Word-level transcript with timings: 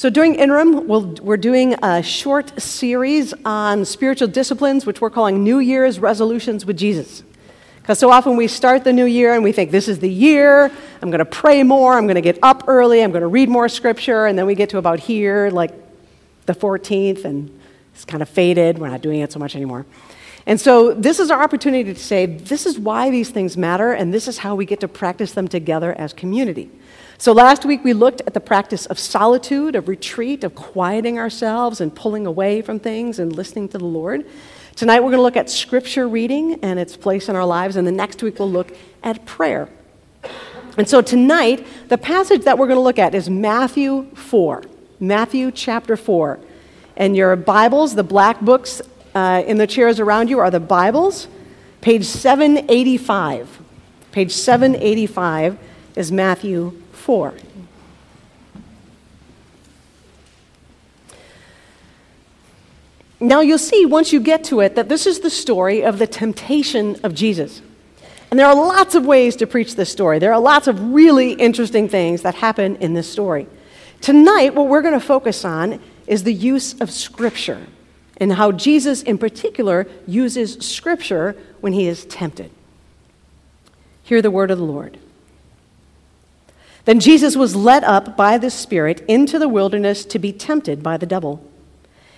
So, 0.00 0.08
during 0.08 0.36
interim, 0.36 0.88
we'll, 0.88 1.14
we're 1.20 1.36
doing 1.36 1.74
a 1.84 2.02
short 2.02 2.58
series 2.58 3.34
on 3.44 3.84
spiritual 3.84 4.28
disciplines, 4.28 4.86
which 4.86 5.02
we're 5.02 5.10
calling 5.10 5.44
New 5.44 5.58
Year's 5.58 5.98
Resolutions 5.98 6.64
with 6.64 6.78
Jesus. 6.78 7.22
Because 7.82 7.98
so 7.98 8.10
often 8.10 8.34
we 8.38 8.48
start 8.48 8.82
the 8.82 8.94
new 8.94 9.04
year 9.04 9.34
and 9.34 9.44
we 9.44 9.52
think, 9.52 9.70
this 9.70 9.88
is 9.88 9.98
the 9.98 10.08
year, 10.08 10.72
I'm 11.02 11.10
going 11.10 11.18
to 11.18 11.26
pray 11.26 11.62
more, 11.62 11.98
I'm 11.98 12.06
going 12.06 12.14
to 12.14 12.22
get 12.22 12.38
up 12.42 12.64
early, 12.66 13.02
I'm 13.04 13.10
going 13.10 13.20
to 13.20 13.28
read 13.28 13.50
more 13.50 13.68
scripture, 13.68 14.24
and 14.24 14.38
then 14.38 14.46
we 14.46 14.54
get 14.54 14.70
to 14.70 14.78
about 14.78 15.00
here, 15.00 15.50
like 15.50 15.74
the 16.46 16.54
14th, 16.54 17.26
and 17.26 17.60
it's 17.94 18.06
kind 18.06 18.22
of 18.22 18.28
faded. 18.30 18.78
We're 18.78 18.88
not 18.88 19.02
doing 19.02 19.20
it 19.20 19.30
so 19.30 19.38
much 19.38 19.54
anymore. 19.54 19.84
And 20.46 20.58
so, 20.58 20.94
this 20.94 21.20
is 21.20 21.30
our 21.30 21.42
opportunity 21.42 21.92
to 21.92 22.00
say, 22.00 22.24
this 22.24 22.64
is 22.64 22.78
why 22.78 23.10
these 23.10 23.28
things 23.28 23.58
matter, 23.58 23.92
and 23.92 24.14
this 24.14 24.28
is 24.28 24.38
how 24.38 24.54
we 24.54 24.64
get 24.64 24.80
to 24.80 24.88
practice 24.88 25.32
them 25.32 25.46
together 25.46 25.92
as 25.92 26.14
community. 26.14 26.70
So, 27.20 27.32
last 27.32 27.66
week 27.66 27.84
we 27.84 27.92
looked 27.92 28.22
at 28.26 28.32
the 28.32 28.40
practice 28.40 28.86
of 28.86 28.98
solitude, 28.98 29.76
of 29.76 29.88
retreat, 29.88 30.42
of 30.42 30.54
quieting 30.54 31.18
ourselves 31.18 31.82
and 31.82 31.94
pulling 31.94 32.26
away 32.26 32.62
from 32.62 32.80
things 32.80 33.18
and 33.18 33.36
listening 33.36 33.68
to 33.68 33.76
the 33.76 33.84
Lord. 33.84 34.24
Tonight 34.74 35.00
we're 35.00 35.10
going 35.10 35.18
to 35.18 35.22
look 35.22 35.36
at 35.36 35.50
scripture 35.50 36.08
reading 36.08 36.60
and 36.62 36.80
its 36.80 36.96
place 36.96 37.28
in 37.28 37.36
our 37.36 37.44
lives, 37.44 37.76
and 37.76 37.86
the 37.86 37.92
next 37.92 38.22
week 38.22 38.38
we'll 38.38 38.50
look 38.50 38.74
at 39.02 39.26
prayer. 39.26 39.68
And 40.78 40.88
so, 40.88 41.02
tonight, 41.02 41.66
the 41.88 41.98
passage 41.98 42.44
that 42.44 42.56
we're 42.56 42.68
going 42.68 42.78
to 42.78 42.82
look 42.82 42.98
at 42.98 43.14
is 43.14 43.28
Matthew 43.28 44.04
4. 44.14 44.62
Matthew 44.98 45.50
chapter 45.50 45.98
4. 45.98 46.40
And 46.96 47.14
your 47.14 47.36
Bibles, 47.36 47.96
the 47.96 48.02
black 48.02 48.40
books 48.40 48.80
uh, 49.14 49.42
in 49.46 49.58
the 49.58 49.66
chairs 49.66 50.00
around 50.00 50.30
you, 50.30 50.38
are 50.38 50.50
the 50.50 50.58
Bibles. 50.58 51.28
Page 51.82 52.06
785. 52.06 53.60
Page 54.10 54.32
785 54.32 55.58
is 55.96 56.10
Matthew 56.10 56.80
4. 57.00 57.34
Now, 63.22 63.40
you'll 63.40 63.58
see 63.58 63.84
once 63.84 64.12
you 64.12 64.20
get 64.20 64.44
to 64.44 64.60
it 64.60 64.76
that 64.76 64.88
this 64.88 65.06
is 65.06 65.20
the 65.20 65.28
story 65.28 65.82
of 65.82 65.98
the 65.98 66.06
temptation 66.06 66.98
of 67.02 67.14
Jesus. 67.14 67.60
And 68.30 68.38
there 68.38 68.46
are 68.46 68.54
lots 68.54 68.94
of 68.94 69.04
ways 69.04 69.36
to 69.36 69.46
preach 69.46 69.76
this 69.76 69.90
story. 69.90 70.18
There 70.18 70.32
are 70.32 70.40
lots 70.40 70.68
of 70.68 70.92
really 70.94 71.32
interesting 71.32 71.88
things 71.88 72.22
that 72.22 72.36
happen 72.36 72.76
in 72.76 72.94
this 72.94 73.10
story. 73.10 73.46
Tonight, 74.00 74.54
what 74.54 74.68
we're 74.68 74.82
going 74.82 74.98
to 74.98 75.04
focus 75.04 75.44
on 75.44 75.80
is 76.06 76.22
the 76.22 76.32
use 76.32 76.80
of 76.80 76.90
Scripture 76.90 77.66
and 78.16 78.32
how 78.32 78.52
Jesus, 78.52 79.02
in 79.02 79.18
particular, 79.18 79.86
uses 80.06 80.54
Scripture 80.66 81.36
when 81.60 81.72
he 81.72 81.86
is 81.88 82.04
tempted. 82.06 82.50
Hear 84.02 84.22
the 84.22 84.30
word 84.30 84.50
of 84.50 84.58
the 84.58 84.64
Lord. 84.64 84.98
Then 86.84 87.00
Jesus 87.00 87.36
was 87.36 87.56
led 87.56 87.84
up 87.84 88.16
by 88.16 88.38
the 88.38 88.50
Spirit 88.50 89.04
into 89.06 89.38
the 89.38 89.48
wilderness 89.48 90.04
to 90.06 90.18
be 90.18 90.32
tempted 90.32 90.82
by 90.82 90.96
the 90.96 91.06
devil. 91.06 91.44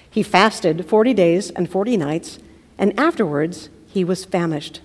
He 0.08 0.22
fasted 0.22 0.86
40 0.86 1.14
days 1.14 1.50
and 1.50 1.70
40 1.70 1.96
nights, 1.96 2.38
and 2.78 2.98
afterwards 2.98 3.70
he 3.88 4.04
was 4.04 4.24
famished. 4.24 4.80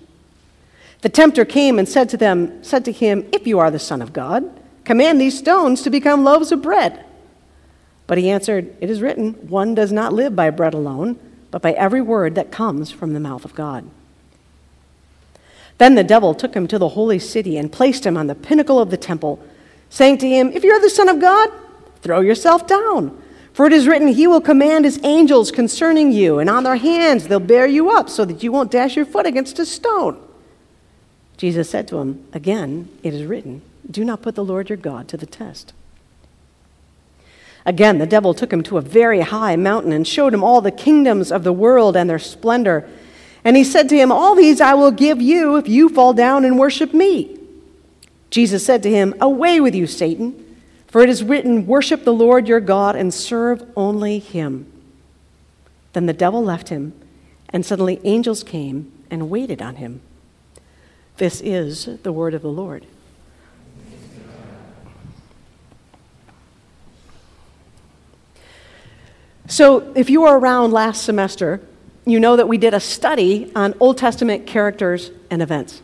The 1.02 1.08
tempter 1.08 1.44
came 1.44 1.78
and 1.78 1.88
said 1.88 2.08
to 2.08 2.16
them, 2.16 2.62
said 2.64 2.84
to 2.86 2.92
him, 2.92 3.28
If 3.32 3.46
you 3.46 3.58
are 3.58 3.70
the 3.70 3.78
Son 3.78 4.02
of 4.02 4.12
God, 4.12 4.50
command 4.84 5.20
these 5.20 5.38
stones 5.38 5.82
to 5.82 5.90
become 5.90 6.24
loaves 6.24 6.50
of 6.50 6.62
bread. 6.62 7.04
But 8.08 8.18
he 8.18 8.30
answered, 8.30 8.74
It 8.80 8.90
is 8.90 9.00
written, 9.00 9.34
One 9.48 9.74
does 9.74 9.92
not 9.92 10.12
live 10.12 10.34
by 10.34 10.50
bread 10.50 10.74
alone, 10.74 11.18
but 11.50 11.62
by 11.62 11.72
every 11.72 12.00
word 12.00 12.34
that 12.34 12.50
comes 12.50 12.90
from 12.90 13.12
the 13.12 13.20
mouth 13.20 13.44
of 13.44 13.54
God. 13.54 13.88
Then 15.76 15.94
the 15.94 16.02
devil 16.02 16.34
took 16.34 16.54
him 16.54 16.66
to 16.68 16.78
the 16.78 16.90
holy 16.90 17.20
city 17.20 17.56
and 17.56 17.70
placed 17.70 18.04
him 18.04 18.16
on 18.16 18.26
the 18.26 18.34
pinnacle 18.34 18.80
of 18.80 18.90
the 18.90 18.96
temple 18.96 19.38
saying 19.90 20.18
to 20.18 20.28
him, 20.28 20.50
If 20.52 20.64
you're 20.64 20.80
the 20.80 20.90
Son 20.90 21.08
of 21.08 21.20
God, 21.20 21.50
throw 22.02 22.20
yourself 22.20 22.66
down. 22.66 23.20
For 23.52 23.66
it 23.66 23.72
is 23.72 23.88
written, 23.88 24.08
He 24.08 24.26
will 24.26 24.40
command 24.40 24.84
His 24.84 25.00
angels 25.02 25.50
concerning 25.50 26.12
you, 26.12 26.38
and 26.38 26.48
on 26.48 26.62
their 26.62 26.76
hands 26.76 27.26
they'll 27.26 27.40
bear 27.40 27.66
you 27.66 27.90
up, 27.90 28.08
so 28.08 28.24
that 28.24 28.42
you 28.42 28.52
won't 28.52 28.70
dash 28.70 28.94
your 28.94 29.04
foot 29.04 29.26
against 29.26 29.58
a 29.58 29.66
stone. 29.66 30.20
Jesus 31.36 31.70
said 31.70 31.88
to 31.88 31.98
him, 31.98 32.24
Again, 32.32 32.88
it 33.02 33.14
is 33.14 33.24
written, 33.24 33.62
Do 33.90 34.04
not 34.04 34.22
put 34.22 34.34
the 34.34 34.44
Lord 34.44 34.68
your 34.68 34.76
God 34.76 35.08
to 35.08 35.16
the 35.16 35.26
test. 35.26 35.72
Again, 37.64 37.98
the 37.98 38.06
devil 38.06 38.34
took 38.34 38.52
him 38.52 38.62
to 38.64 38.78
a 38.78 38.80
very 38.80 39.20
high 39.20 39.56
mountain 39.56 39.92
and 39.92 40.06
showed 40.06 40.34
him 40.34 40.42
all 40.42 40.60
the 40.60 40.70
kingdoms 40.70 41.30
of 41.30 41.44
the 41.44 41.52
world 41.52 41.96
and 41.96 42.08
their 42.08 42.18
splendor. 42.18 42.88
And 43.44 43.56
he 43.56 43.64
said 43.64 43.88
to 43.90 43.96
him, 43.96 44.10
All 44.10 44.34
these 44.34 44.60
I 44.60 44.74
will 44.74 44.90
give 44.90 45.20
you 45.20 45.56
if 45.56 45.68
you 45.68 45.88
fall 45.88 46.12
down 46.12 46.44
and 46.44 46.58
worship 46.58 46.94
me. 46.94 47.37
Jesus 48.30 48.64
said 48.64 48.82
to 48.82 48.90
him, 48.90 49.14
Away 49.20 49.60
with 49.60 49.74
you, 49.74 49.86
Satan, 49.86 50.62
for 50.86 51.02
it 51.02 51.08
is 51.08 51.24
written, 51.24 51.66
Worship 51.66 52.04
the 52.04 52.12
Lord 52.12 52.48
your 52.48 52.60
God 52.60 52.96
and 52.96 53.12
serve 53.12 53.64
only 53.76 54.18
him. 54.18 54.70
Then 55.92 56.06
the 56.06 56.12
devil 56.12 56.42
left 56.42 56.68
him, 56.68 56.92
and 57.50 57.64
suddenly 57.64 58.00
angels 58.04 58.42
came 58.42 58.92
and 59.10 59.30
waited 59.30 59.62
on 59.62 59.76
him. 59.76 60.00
This 61.16 61.40
is 61.40 61.88
the 62.02 62.12
word 62.12 62.34
of 62.34 62.42
the 62.42 62.48
Lord. 62.48 62.86
So, 69.50 69.92
if 69.96 70.10
you 70.10 70.20
were 70.20 70.38
around 70.38 70.72
last 70.72 71.02
semester, 71.02 71.62
you 72.04 72.20
know 72.20 72.36
that 72.36 72.48
we 72.48 72.58
did 72.58 72.74
a 72.74 72.80
study 72.80 73.50
on 73.56 73.74
Old 73.80 73.96
Testament 73.96 74.46
characters 74.46 75.10
and 75.30 75.40
events. 75.40 75.80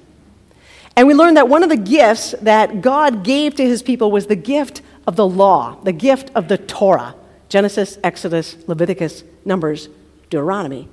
And 0.96 1.08
we 1.08 1.14
learned 1.14 1.36
that 1.36 1.48
one 1.48 1.62
of 1.62 1.68
the 1.68 1.76
gifts 1.76 2.34
that 2.42 2.80
God 2.80 3.24
gave 3.24 3.56
to 3.56 3.64
his 3.64 3.82
people 3.82 4.10
was 4.12 4.26
the 4.26 4.36
gift 4.36 4.82
of 5.06 5.16
the 5.16 5.26
law, 5.26 5.76
the 5.82 5.92
gift 5.92 6.30
of 6.34 6.48
the 6.48 6.58
Torah 6.58 7.14
Genesis, 7.48 7.98
Exodus, 8.02 8.56
Leviticus, 8.66 9.22
Numbers, 9.44 9.88
Deuteronomy. 10.28 10.88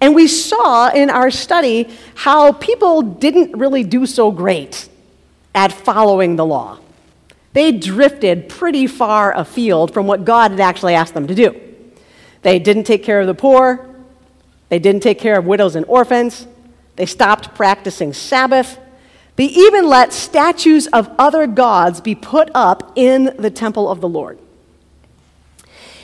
And 0.00 0.14
we 0.14 0.26
saw 0.26 0.88
in 0.88 1.10
our 1.10 1.30
study 1.30 1.90
how 2.14 2.52
people 2.52 3.02
didn't 3.02 3.56
really 3.58 3.84
do 3.84 4.06
so 4.06 4.30
great 4.30 4.88
at 5.54 5.72
following 5.72 6.36
the 6.36 6.46
law. 6.46 6.78
They 7.52 7.72
drifted 7.72 8.48
pretty 8.48 8.86
far 8.86 9.36
afield 9.36 9.92
from 9.92 10.06
what 10.06 10.24
God 10.24 10.52
had 10.52 10.60
actually 10.60 10.94
asked 10.94 11.12
them 11.12 11.26
to 11.26 11.34
do. 11.34 11.60
They 12.42 12.58
didn't 12.58 12.84
take 12.84 13.02
care 13.02 13.20
of 13.20 13.26
the 13.26 13.34
poor, 13.34 13.86
they 14.68 14.78
didn't 14.78 15.02
take 15.02 15.18
care 15.18 15.38
of 15.38 15.46
widows 15.46 15.74
and 15.74 15.84
orphans, 15.86 16.46
they 16.96 17.06
stopped 17.06 17.54
practicing 17.54 18.12
Sabbath, 18.12 18.78
they 19.38 19.44
even 19.44 19.86
let 19.86 20.12
statues 20.12 20.88
of 20.88 21.08
other 21.16 21.46
gods 21.46 22.00
be 22.00 22.16
put 22.16 22.50
up 22.56 22.92
in 22.96 23.36
the 23.38 23.50
temple 23.50 23.88
of 23.88 24.00
the 24.00 24.08
Lord. 24.08 24.36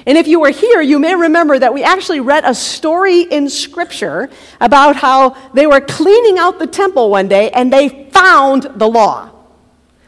And 0.06 0.16
if 0.16 0.28
you 0.28 0.38
were 0.38 0.50
here, 0.50 0.80
you 0.80 1.00
may 1.00 1.16
remember 1.16 1.58
that 1.58 1.74
we 1.74 1.82
actually 1.82 2.20
read 2.20 2.44
a 2.44 2.54
story 2.54 3.22
in 3.22 3.50
Scripture 3.50 4.30
about 4.60 4.94
how 4.94 5.30
they 5.52 5.66
were 5.66 5.80
cleaning 5.80 6.38
out 6.38 6.60
the 6.60 6.68
temple 6.68 7.10
one 7.10 7.26
day 7.26 7.50
and 7.50 7.72
they 7.72 8.08
found 8.12 8.68
the 8.76 8.86
law, 8.86 9.30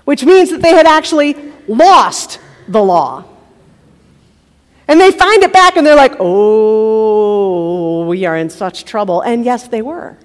which 0.05 0.25
means 0.25 0.51
that 0.51 0.63
they 0.63 0.73
had 0.73 0.87
actually 0.87 1.35
lost 1.67 2.39
the 2.69 2.81
law. 2.81 3.25
And 4.87 5.01
they 5.01 5.11
find 5.11 5.43
it 5.43 5.53
back 5.53 5.77
and 5.77 5.85
they're 5.85 5.97
like, 5.97 6.15
oh, 6.21 8.07
we 8.07 8.25
are 8.25 8.37
in 8.37 8.51
such 8.51 8.85
trouble. 8.85 9.23
And 9.23 9.45
yes, 9.45 9.67
they 9.67 9.83
were. 9.83 10.17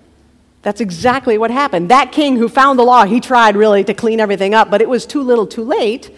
That's 0.61 0.81
exactly 0.81 1.37
what 1.37 1.49
happened. 1.49 1.89
That 1.89 2.11
king 2.11 2.37
who 2.37 2.47
found 2.47 2.77
the 2.77 2.83
law, 2.83 3.05
he 3.05 3.19
tried 3.19 3.55
really 3.55 3.83
to 3.83 3.93
clean 3.93 4.19
everything 4.19 4.53
up, 4.53 4.69
but 4.69 4.81
it 4.81 4.89
was 4.89 5.05
too 5.05 5.21
little 5.21 5.47
too 5.47 5.63
late, 5.63 6.15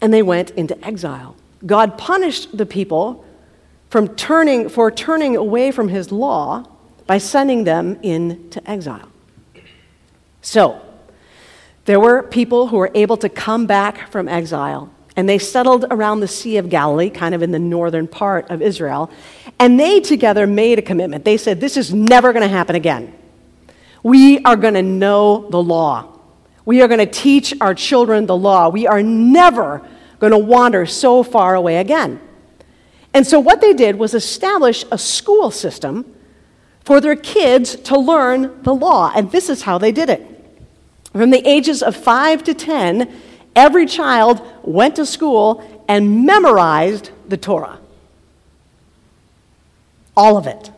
and 0.00 0.12
they 0.12 0.22
went 0.22 0.50
into 0.50 0.82
exile. 0.84 1.36
God 1.64 1.96
punished 1.96 2.56
the 2.56 2.66
people 2.66 3.24
from 3.88 4.08
turning, 4.16 4.68
for 4.68 4.90
turning 4.90 5.36
away 5.36 5.70
from 5.70 5.88
his 5.88 6.12
law 6.12 6.64
by 7.06 7.18
sending 7.18 7.64
them 7.64 7.98
into 8.02 8.70
exile. 8.70 9.08
So, 10.42 10.80
there 11.84 11.98
were 12.00 12.22
people 12.22 12.68
who 12.68 12.76
were 12.76 12.90
able 12.94 13.16
to 13.18 13.28
come 13.28 13.66
back 13.66 14.10
from 14.10 14.28
exile, 14.28 14.90
and 15.16 15.28
they 15.28 15.38
settled 15.38 15.86
around 15.90 16.20
the 16.20 16.28
Sea 16.28 16.58
of 16.58 16.68
Galilee, 16.68 17.10
kind 17.10 17.34
of 17.34 17.42
in 17.42 17.50
the 17.50 17.58
northern 17.58 18.06
part 18.06 18.50
of 18.50 18.60
Israel, 18.60 19.10
and 19.58 19.78
they 19.78 20.00
together 20.00 20.46
made 20.46 20.78
a 20.78 20.82
commitment. 20.82 21.24
They 21.24 21.36
said, 21.36 21.60
This 21.60 21.76
is 21.76 21.92
never 21.94 22.32
going 22.32 22.42
to 22.42 22.48
happen 22.48 22.76
again. 22.76 23.14
We 24.02 24.40
are 24.40 24.56
going 24.56 24.74
to 24.74 24.82
know 24.82 25.48
the 25.50 25.62
law. 25.62 26.08
We 26.64 26.82
are 26.82 26.88
going 26.88 27.00
to 27.00 27.06
teach 27.06 27.54
our 27.60 27.74
children 27.74 28.26
the 28.26 28.36
law. 28.36 28.68
We 28.68 28.86
are 28.86 29.02
never 29.02 29.86
going 30.18 30.32
to 30.32 30.38
wander 30.38 30.86
so 30.86 31.22
far 31.22 31.54
away 31.54 31.76
again. 31.76 32.20
And 33.14 33.26
so, 33.26 33.38
what 33.38 33.60
they 33.60 33.74
did 33.74 33.96
was 33.98 34.14
establish 34.14 34.84
a 34.90 34.98
school 34.98 35.50
system 35.50 36.14
for 36.84 37.00
their 37.00 37.16
kids 37.16 37.76
to 37.76 37.98
learn 37.98 38.62
the 38.62 38.74
law. 38.74 39.12
And 39.14 39.30
this 39.30 39.48
is 39.48 39.62
how 39.62 39.78
they 39.78 39.92
did 39.92 40.08
it. 40.08 40.26
From 41.12 41.30
the 41.30 41.46
ages 41.46 41.82
of 41.82 41.94
5 41.94 42.42
to 42.44 42.54
10, 42.54 43.12
every 43.54 43.86
child 43.86 44.40
went 44.62 44.96
to 44.96 45.04
school 45.04 45.62
and 45.88 46.24
memorized 46.24 47.10
the 47.28 47.36
Torah. 47.36 47.78
All 50.16 50.36
of 50.36 50.46
it. 50.46 50.70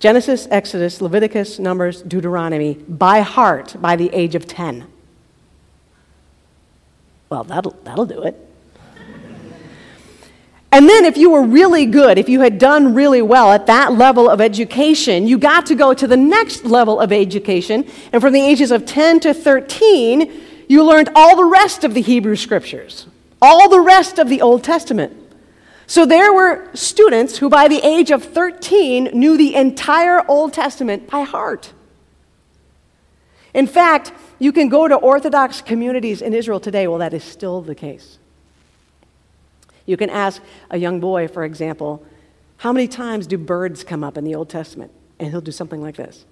Genesis, 0.00 0.48
Exodus, 0.50 1.02
Leviticus, 1.02 1.58
Numbers, 1.58 2.00
Deuteronomy 2.00 2.74
by 2.88 3.20
heart 3.20 3.76
by 3.80 3.96
the 3.96 4.08
age 4.14 4.34
of 4.34 4.46
10. 4.46 4.86
Well, 7.28 7.44
that'll, 7.44 7.76
that'll 7.84 8.06
do 8.06 8.22
it. 8.22 8.48
And 10.72 10.88
then, 10.88 11.04
if 11.04 11.16
you 11.16 11.30
were 11.30 11.42
really 11.42 11.84
good, 11.84 12.16
if 12.16 12.28
you 12.28 12.40
had 12.40 12.58
done 12.58 12.94
really 12.94 13.20
well 13.22 13.50
at 13.50 13.66
that 13.66 13.94
level 13.94 14.30
of 14.30 14.40
education, 14.40 15.26
you 15.26 15.36
got 15.36 15.66
to 15.66 15.74
go 15.74 15.92
to 15.92 16.06
the 16.06 16.16
next 16.16 16.64
level 16.64 17.00
of 17.00 17.12
education. 17.12 17.86
And 18.12 18.22
from 18.22 18.32
the 18.32 18.40
ages 18.40 18.70
of 18.70 18.86
10 18.86 19.20
to 19.20 19.34
13, 19.34 20.32
you 20.68 20.84
learned 20.84 21.10
all 21.16 21.36
the 21.36 21.44
rest 21.44 21.82
of 21.82 21.92
the 21.92 22.00
Hebrew 22.00 22.36
scriptures, 22.36 23.06
all 23.42 23.68
the 23.68 23.80
rest 23.80 24.20
of 24.20 24.28
the 24.28 24.40
Old 24.40 24.62
Testament. 24.62 25.19
So 25.90 26.06
there 26.06 26.32
were 26.32 26.68
students 26.72 27.38
who, 27.38 27.48
by 27.48 27.66
the 27.66 27.84
age 27.84 28.12
of 28.12 28.22
13, 28.22 29.06
knew 29.06 29.36
the 29.36 29.56
entire 29.56 30.24
Old 30.30 30.52
Testament 30.52 31.10
by 31.10 31.22
heart. 31.22 31.72
In 33.54 33.66
fact, 33.66 34.12
you 34.38 34.52
can 34.52 34.68
go 34.68 34.86
to 34.86 34.94
Orthodox 34.94 35.60
communities 35.60 36.22
in 36.22 36.32
Israel 36.32 36.60
today. 36.60 36.86
Well, 36.86 37.00
that 37.00 37.12
is 37.12 37.24
still 37.24 37.60
the 37.60 37.74
case. 37.74 38.18
You 39.84 39.96
can 39.96 40.10
ask 40.10 40.40
a 40.70 40.78
young 40.78 41.00
boy, 41.00 41.26
for 41.26 41.42
example, 41.42 42.06
how 42.58 42.72
many 42.72 42.86
times 42.86 43.26
do 43.26 43.36
birds 43.36 43.82
come 43.82 44.04
up 44.04 44.16
in 44.16 44.22
the 44.22 44.36
Old 44.36 44.48
Testament? 44.48 44.92
And 45.18 45.30
he'll 45.30 45.40
do 45.40 45.50
something 45.50 45.82
like 45.82 45.96
this. 45.96 46.24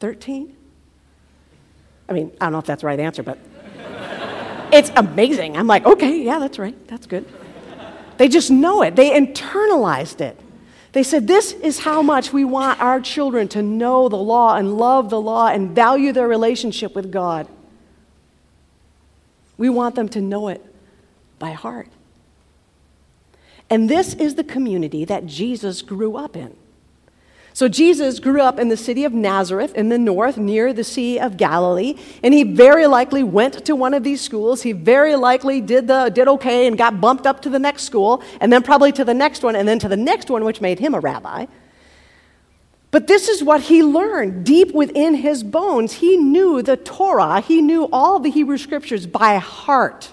Thirteen? 0.00 0.56
I 2.08 2.12
mean, 2.12 2.32
I 2.40 2.46
don't 2.46 2.52
know 2.52 2.58
if 2.58 2.66
that's 2.66 2.82
the 2.82 2.86
right 2.86 3.00
answer, 3.00 3.22
but 3.22 3.38
it's 4.72 4.90
amazing. 4.96 5.56
I'm 5.56 5.66
like, 5.66 5.84
okay, 5.86 6.22
yeah, 6.22 6.38
that's 6.38 6.58
right. 6.58 6.76
That's 6.88 7.06
good. 7.06 7.24
They 8.16 8.28
just 8.28 8.50
know 8.50 8.82
it, 8.82 8.96
they 8.96 9.10
internalized 9.10 10.20
it. 10.20 10.38
They 10.92 11.02
said, 11.02 11.26
This 11.26 11.52
is 11.52 11.80
how 11.80 12.00
much 12.00 12.32
we 12.32 12.44
want 12.44 12.80
our 12.80 13.00
children 13.00 13.48
to 13.48 13.60
know 13.62 14.08
the 14.08 14.16
law 14.16 14.56
and 14.56 14.78
love 14.78 15.10
the 15.10 15.20
law 15.20 15.48
and 15.48 15.72
value 15.72 16.12
their 16.12 16.26
relationship 16.26 16.94
with 16.94 17.12
God. 17.12 17.46
We 19.58 19.68
want 19.68 19.94
them 19.94 20.08
to 20.10 20.22
know 20.22 20.48
it 20.48 20.64
by 21.38 21.50
heart. 21.50 21.88
And 23.68 23.90
this 23.90 24.14
is 24.14 24.36
the 24.36 24.44
community 24.44 25.04
that 25.04 25.26
Jesus 25.26 25.82
grew 25.82 26.16
up 26.16 26.34
in. 26.34 26.56
So 27.56 27.68
Jesus 27.68 28.20
grew 28.20 28.42
up 28.42 28.58
in 28.58 28.68
the 28.68 28.76
city 28.76 29.04
of 29.04 29.14
Nazareth 29.14 29.74
in 29.74 29.88
the 29.88 29.96
north 29.96 30.36
near 30.36 30.74
the 30.74 30.84
Sea 30.84 31.18
of 31.18 31.38
Galilee, 31.38 31.94
and 32.22 32.34
he 32.34 32.42
very 32.42 32.86
likely 32.86 33.22
went 33.22 33.64
to 33.64 33.74
one 33.74 33.94
of 33.94 34.04
these 34.04 34.20
schools. 34.20 34.60
He 34.60 34.72
very 34.72 35.16
likely 35.16 35.62
did, 35.62 35.88
the, 35.88 36.10
did 36.10 36.28
okay 36.28 36.66
and 36.66 36.76
got 36.76 37.00
bumped 37.00 37.26
up 37.26 37.40
to 37.40 37.48
the 37.48 37.58
next 37.58 37.84
school, 37.84 38.22
and 38.42 38.52
then 38.52 38.62
probably 38.62 38.92
to 38.92 39.06
the 39.06 39.14
next 39.14 39.42
one, 39.42 39.56
and 39.56 39.66
then 39.66 39.78
to 39.78 39.88
the 39.88 39.96
next 39.96 40.28
one, 40.28 40.44
which 40.44 40.60
made 40.60 40.78
him 40.78 40.92
a 40.92 41.00
rabbi. 41.00 41.46
But 42.90 43.06
this 43.06 43.26
is 43.26 43.42
what 43.42 43.62
he 43.62 43.82
learned 43.82 44.44
deep 44.44 44.74
within 44.74 45.14
his 45.14 45.42
bones. 45.42 45.94
He 45.94 46.18
knew 46.18 46.60
the 46.60 46.76
Torah, 46.76 47.40
he 47.40 47.62
knew 47.62 47.88
all 47.90 48.18
the 48.18 48.30
Hebrew 48.30 48.58
scriptures 48.58 49.06
by 49.06 49.38
heart. 49.38 50.12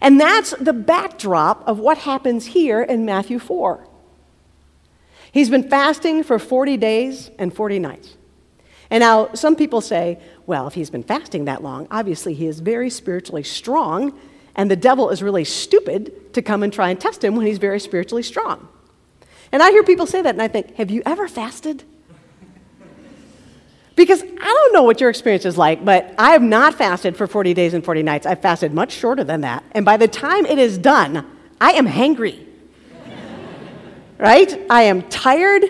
And 0.00 0.20
that's 0.20 0.52
the 0.52 0.72
backdrop 0.72 1.66
of 1.66 1.80
what 1.80 1.98
happens 1.98 2.46
here 2.46 2.80
in 2.80 3.04
Matthew 3.04 3.40
4. 3.40 3.88
He's 5.36 5.50
been 5.50 5.68
fasting 5.68 6.22
for 6.22 6.38
40 6.38 6.78
days 6.78 7.30
and 7.38 7.54
40 7.54 7.78
nights. 7.78 8.16
And 8.88 9.02
now 9.02 9.34
some 9.34 9.54
people 9.54 9.82
say, 9.82 10.18
well, 10.46 10.66
if 10.66 10.72
he's 10.72 10.88
been 10.88 11.02
fasting 11.02 11.44
that 11.44 11.62
long, 11.62 11.86
obviously 11.90 12.32
he 12.32 12.46
is 12.46 12.60
very 12.60 12.88
spiritually 12.88 13.42
strong, 13.42 14.18
and 14.54 14.70
the 14.70 14.76
devil 14.76 15.10
is 15.10 15.22
really 15.22 15.44
stupid 15.44 16.32
to 16.32 16.40
come 16.40 16.62
and 16.62 16.72
try 16.72 16.88
and 16.88 16.98
test 16.98 17.22
him 17.22 17.36
when 17.36 17.44
he's 17.44 17.58
very 17.58 17.78
spiritually 17.78 18.22
strong. 18.22 18.66
And 19.52 19.62
I 19.62 19.72
hear 19.72 19.82
people 19.82 20.06
say 20.06 20.22
that, 20.22 20.30
and 20.30 20.40
I 20.40 20.48
think, 20.48 20.74
have 20.76 20.90
you 20.90 21.02
ever 21.04 21.28
fasted? 21.28 21.84
Because 23.94 24.22
I 24.22 24.26
don't 24.26 24.72
know 24.72 24.84
what 24.84 25.02
your 25.02 25.10
experience 25.10 25.44
is 25.44 25.58
like, 25.58 25.84
but 25.84 26.14
I 26.16 26.30
have 26.30 26.40
not 26.40 26.76
fasted 26.76 27.14
for 27.14 27.26
40 27.26 27.52
days 27.52 27.74
and 27.74 27.84
40 27.84 28.02
nights. 28.02 28.24
I've 28.24 28.40
fasted 28.40 28.72
much 28.72 28.92
shorter 28.92 29.22
than 29.22 29.42
that. 29.42 29.64
And 29.72 29.84
by 29.84 29.98
the 29.98 30.08
time 30.08 30.46
it 30.46 30.58
is 30.58 30.78
done, 30.78 31.26
I 31.60 31.72
am 31.72 31.86
hangry 31.86 32.45
right? 34.18 34.60
I 34.70 34.82
am 34.82 35.02
tired. 35.02 35.64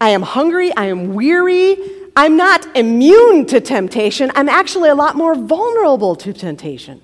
I 0.00 0.10
am 0.10 0.22
hungry. 0.22 0.74
I 0.76 0.86
am 0.86 1.14
weary. 1.14 1.76
I'm 2.16 2.36
not 2.36 2.76
immune 2.76 3.46
to 3.46 3.60
temptation. 3.60 4.30
I'm 4.34 4.48
actually 4.48 4.88
a 4.88 4.94
lot 4.94 5.16
more 5.16 5.34
vulnerable 5.34 6.16
to 6.16 6.32
temptation. 6.32 7.00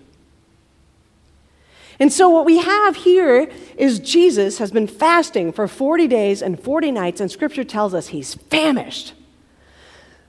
And 1.98 2.12
so, 2.12 2.28
what 2.28 2.44
we 2.44 2.58
have 2.58 2.96
here 2.96 3.50
is 3.78 3.98
Jesus 4.00 4.58
has 4.58 4.70
been 4.70 4.86
fasting 4.86 5.52
for 5.52 5.66
40 5.66 6.06
days 6.08 6.42
and 6.42 6.60
40 6.60 6.92
nights, 6.92 7.20
and 7.20 7.30
scripture 7.30 7.64
tells 7.64 7.94
us 7.94 8.08
he's 8.08 8.34
famished. 8.34 9.14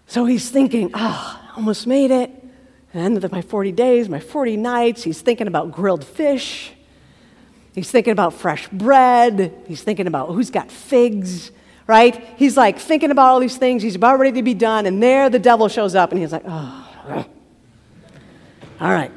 So, 0.07 0.25
he's 0.25 0.49
thinking, 0.49 0.91
oh, 0.93 1.41
I 1.43 1.57
almost 1.57 1.85
made 1.85 2.11
it. 2.11 2.31
End 2.93 3.21
of 3.21 3.31
my 3.31 3.41
40 3.41 3.73
days, 3.73 4.07
my 4.07 4.19
40 4.19 4.57
nights. 4.57 5.03
He's 5.03 5.21
thinking 5.21 5.47
about 5.47 5.71
grilled 5.71 6.05
fish. 6.05 6.71
He's 7.77 7.91
thinking 7.91 8.11
about 8.11 8.33
fresh 8.33 8.67
bread. 8.69 9.53
He's 9.67 9.83
thinking 9.83 10.07
about 10.07 10.29
who's 10.29 10.49
got 10.49 10.71
figs, 10.71 11.51
right? 11.85 12.25
He's 12.35 12.57
like 12.57 12.79
thinking 12.79 13.11
about 13.11 13.27
all 13.27 13.39
these 13.39 13.57
things. 13.57 13.83
He's 13.83 13.93
about 13.93 14.17
ready 14.17 14.39
to 14.39 14.41
be 14.41 14.55
done. 14.55 14.87
And 14.87 15.01
there 15.01 15.29
the 15.29 15.37
devil 15.37 15.67
shows 15.69 15.93
up 15.93 16.11
and 16.11 16.19
he's 16.19 16.31
like, 16.31 16.41
oh, 16.47 16.87
all 18.81 18.91
right. 18.91 19.11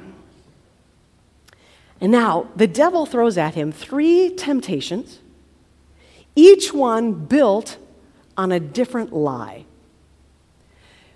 And 2.03 2.13
now 2.13 2.49
the 2.55 2.67
devil 2.67 3.07
throws 3.07 3.39
at 3.39 3.55
him 3.55 3.73
three 3.73 4.29
temptations, 4.29 5.21
each 6.37 6.71
one 6.71 7.15
built 7.15 7.79
on 8.37 8.53
a 8.53 8.61
different 8.61 9.11
lie. 9.11 9.65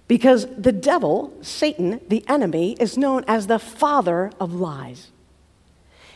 Because 0.08 0.46
the 0.56 0.72
devil, 0.72 1.36
Satan, 1.42 2.00
the 2.08 2.26
enemy, 2.26 2.74
is 2.80 2.96
known 2.96 3.22
as 3.28 3.48
the 3.48 3.58
father 3.58 4.32
of 4.40 4.54
lies. 4.54 5.10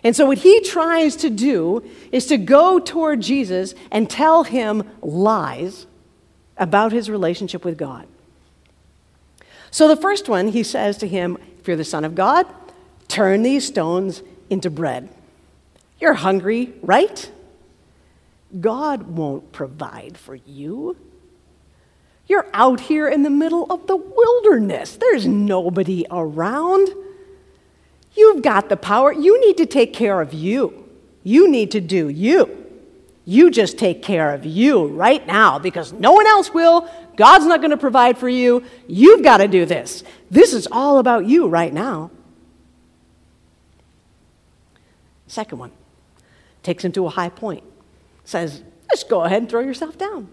And 0.05 0.15
so, 0.15 0.27
what 0.27 0.39
he 0.39 0.61
tries 0.61 1.17
to 1.17 1.31
do 1.31 1.83
is 2.13 2.27
to 2.27 2.39
go 2.39 2.79
toward 2.79 3.21
Jesus 3.21 3.75
and 3.91 4.09
tell 4.09 4.45
him 4.45 4.89
lies 5.03 5.87
about 6.57 6.93
his 6.93 7.11
relationship 7.11 7.65
with 7.65 7.77
God. 7.77 8.07
So, 9.71 9.89
the 9.89 9.97
first 9.97 10.29
one, 10.29 10.49
he 10.49 10.63
says 10.63 10.99
to 10.99 11.09
him, 11.09 11.37
If 11.59 11.67
you're 11.67 11.77
the 11.77 11.85
Son 11.85 12.05
of 12.05 12.15
God, 12.15 12.47
turn 13.09 13.43
these 13.43 13.67
stones 13.67 14.23
into 14.49 14.71
bread. 14.71 15.09
You're 16.01 16.15
hungry, 16.15 16.73
right? 16.83 17.31
God 18.59 19.03
won't 19.03 19.53
provide 19.53 20.17
for 20.17 20.35
you. 20.35 20.97
You're 22.27 22.47
out 22.53 22.81
here 22.81 23.09
in 23.09 23.23
the 23.23 23.31
middle 23.31 23.65
of 23.71 23.87
the 23.87 23.97
wilderness, 23.97 24.97
there's 24.97 25.27
nobody 25.27 26.07
around. 26.11 26.89
You've 28.15 28.43
got 28.43 28.69
the 28.69 28.77
power. 28.77 29.13
You 29.13 29.41
need 29.41 29.57
to 29.59 29.67
take 29.67 29.93
care 29.93 30.21
of 30.21 30.33
you. 30.33 30.89
You 31.23 31.51
need 31.51 31.71
to 31.73 31.81
do 31.81 32.09
you. 32.09 32.67
You 33.25 33.51
just 33.51 33.79
take 33.79 34.03
care 34.03 34.33
of 34.33 34.47
you 34.47 34.87
right 34.87 35.27
now 35.27 35.59
because 35.59 35.93
no 35.93 36.13
one 36.13 36.27
else 36.27 36.53
will. 36.55 36.89
God's 37.17 37.45
not 37.45 37.61
going 37.61 37.73
to 37.73 37.77
provide 37.77 38.17
for 38.17 38.29
you. 38.29 38.65
You've 38.87 39.23
got 39.23 39.39
to 39.39 39.49
do 39.49 39.67
this. 39.67 40.03
This 40.31 40.55
is 40.55 40.67
all 40.71 40.99
about 40.99 41.27
you 41.27 41.47
right 41.49 41.73
now. 41.73 42.11
Second 45.27 45.59
one 45.59 45.73
takes 46.63 46.85
him 46.85 46.93
to 46.93 47.07
a 47.07 47.11
high 47.11 47.29
point, 47.29 47.65
says, 48.25 48.63
just 48.91 49.09
go 49.09 49.23
ahead 49.25 49.43
and 49.43 49.51
throw 49.51 49.61
yourself 49.61 49.99
down. 49.99 50.29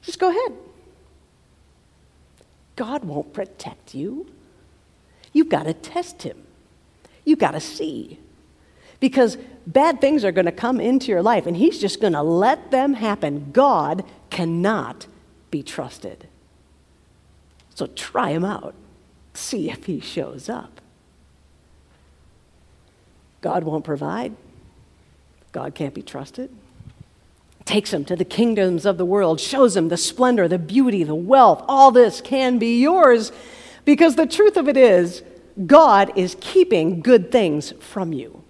Just 0.00 0.18
go 0.18 0.30
ahead. 0.30 0.56
God 2.76 3.04
won't 3.04 3.32
protect 3.34 3.94
you. 3.94 4.26
You've 5.32 5.48
got 5.48 5.64
to 5.64 5.74
test 5.74 6.22
him. 6.22 6.42
You've 7.24 7.38
got 7.38 7.52
to 7.52 7.60
see. 7.60 8.18
Because 9.00 9.36
bad 9.66 10.00
things 10.00 10.24
are 10.24 10.32
going 10.32 10.46
to 10.46 10.52
come 10.52 10.80
into 10.80 11.08
your 11.08 11.22
life, 11.22 11.46
and 11.46 11.56
he's 11.56 11.78
just 11.78 12.00
going 12.00 12.14
to 12.14 12.22
let 12.22 12.70
them 12.70 12.94
happen. 12.94 13.50
God 13.52 14.04
cannot 14.30 15.06
be 15.50 15.62
trusted. 15.62 16.26
So 17.74 17.86
try 17.86 18.30
him 18.30 18.44
out. 18.44 18.74
See 19.34 19.70
if 19.70 19.84
he 19.84 20.00
shows 20.00 20.48
up. 20.48 20.80
God 23.40 23.62
won't 23.62 23.84
provide. 23.84 24.34
God 25.52 25.74
can't 25.74 25.94
be 25.94 26.02
trusted. 26.02 26.50
Takes 27.64 27.92
him 27.92 28.04
to 28.06 28.16
the 28.16 28.24
kingdoms 28.24 28.84
of 28.86 28.98
the 28.98 29.04
world, 29.04 29.38
shows 29.38 29.76
him 29.76 29.88
the 29.90 29.96
splendor, 29.96 30.48
the 30.48 30.58
beauty, 30.58 31.04
the 31.04 31.14
wealth. 31.14 31.62
All 31.68 31.90
this 31.90 32.20
can 32.20 32.58
be 32.58 32.80
yours 32.80 33.30
because 33.88 34.16
the 34.16 34.26
truth 34.26 34.58
of 34.58 34.68
it 34.68 34.76
is, 34.76 35.22
God 35.66 36.12
is 36.14 36.36
keeping 36.42 37.00
good 37.00 37.32
things 37.32 37.72
from 37.80 38.12
you. 38.12 38.44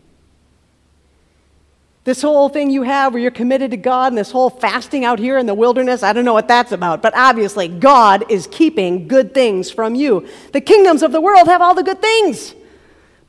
This 2.03 2.23
whole 2.23 2.49
thing 2.49 2.71
you 2.71 2.83
have 2.83 3.13
where 3.13 3.23
you're 3.23 3.31
committed 3.31 3.71
to 3.71 3.77
God 3.77 4.09
and 4.11 4.19
this 4.19 4.33
whole 4.33 4.51
fasting 4.51 5.05
out 5.05 5.21
here 5.21 5.39
in 5.39 5.47
the 5.47 5.55
wilderness, 5.55 6.03
I 6.03 6.13
don't 6.13 6.25
know 6.25 6.33
what 6.33 6.49
that's 6.49 6.73
about, 6.73 7.03
but 7.03 7.17
obviously 7.17 7.69
God 7.69 8.29
is 8.29 8.49
keeping 8.51 9.07
good 9.07 9.33
things 9.33 9.71
from 9.71 9.95
you. 9.95 10.27
The 10.53 10.61
kingdoms 10.61 11.05
of 11.05 11.13
the 11.13 11.21
world 11.21 11.47
have 11.47 11.63
all 11.63 11.77
the 11.77 11.85
good 11.85 12.03
things. 12.03 12.57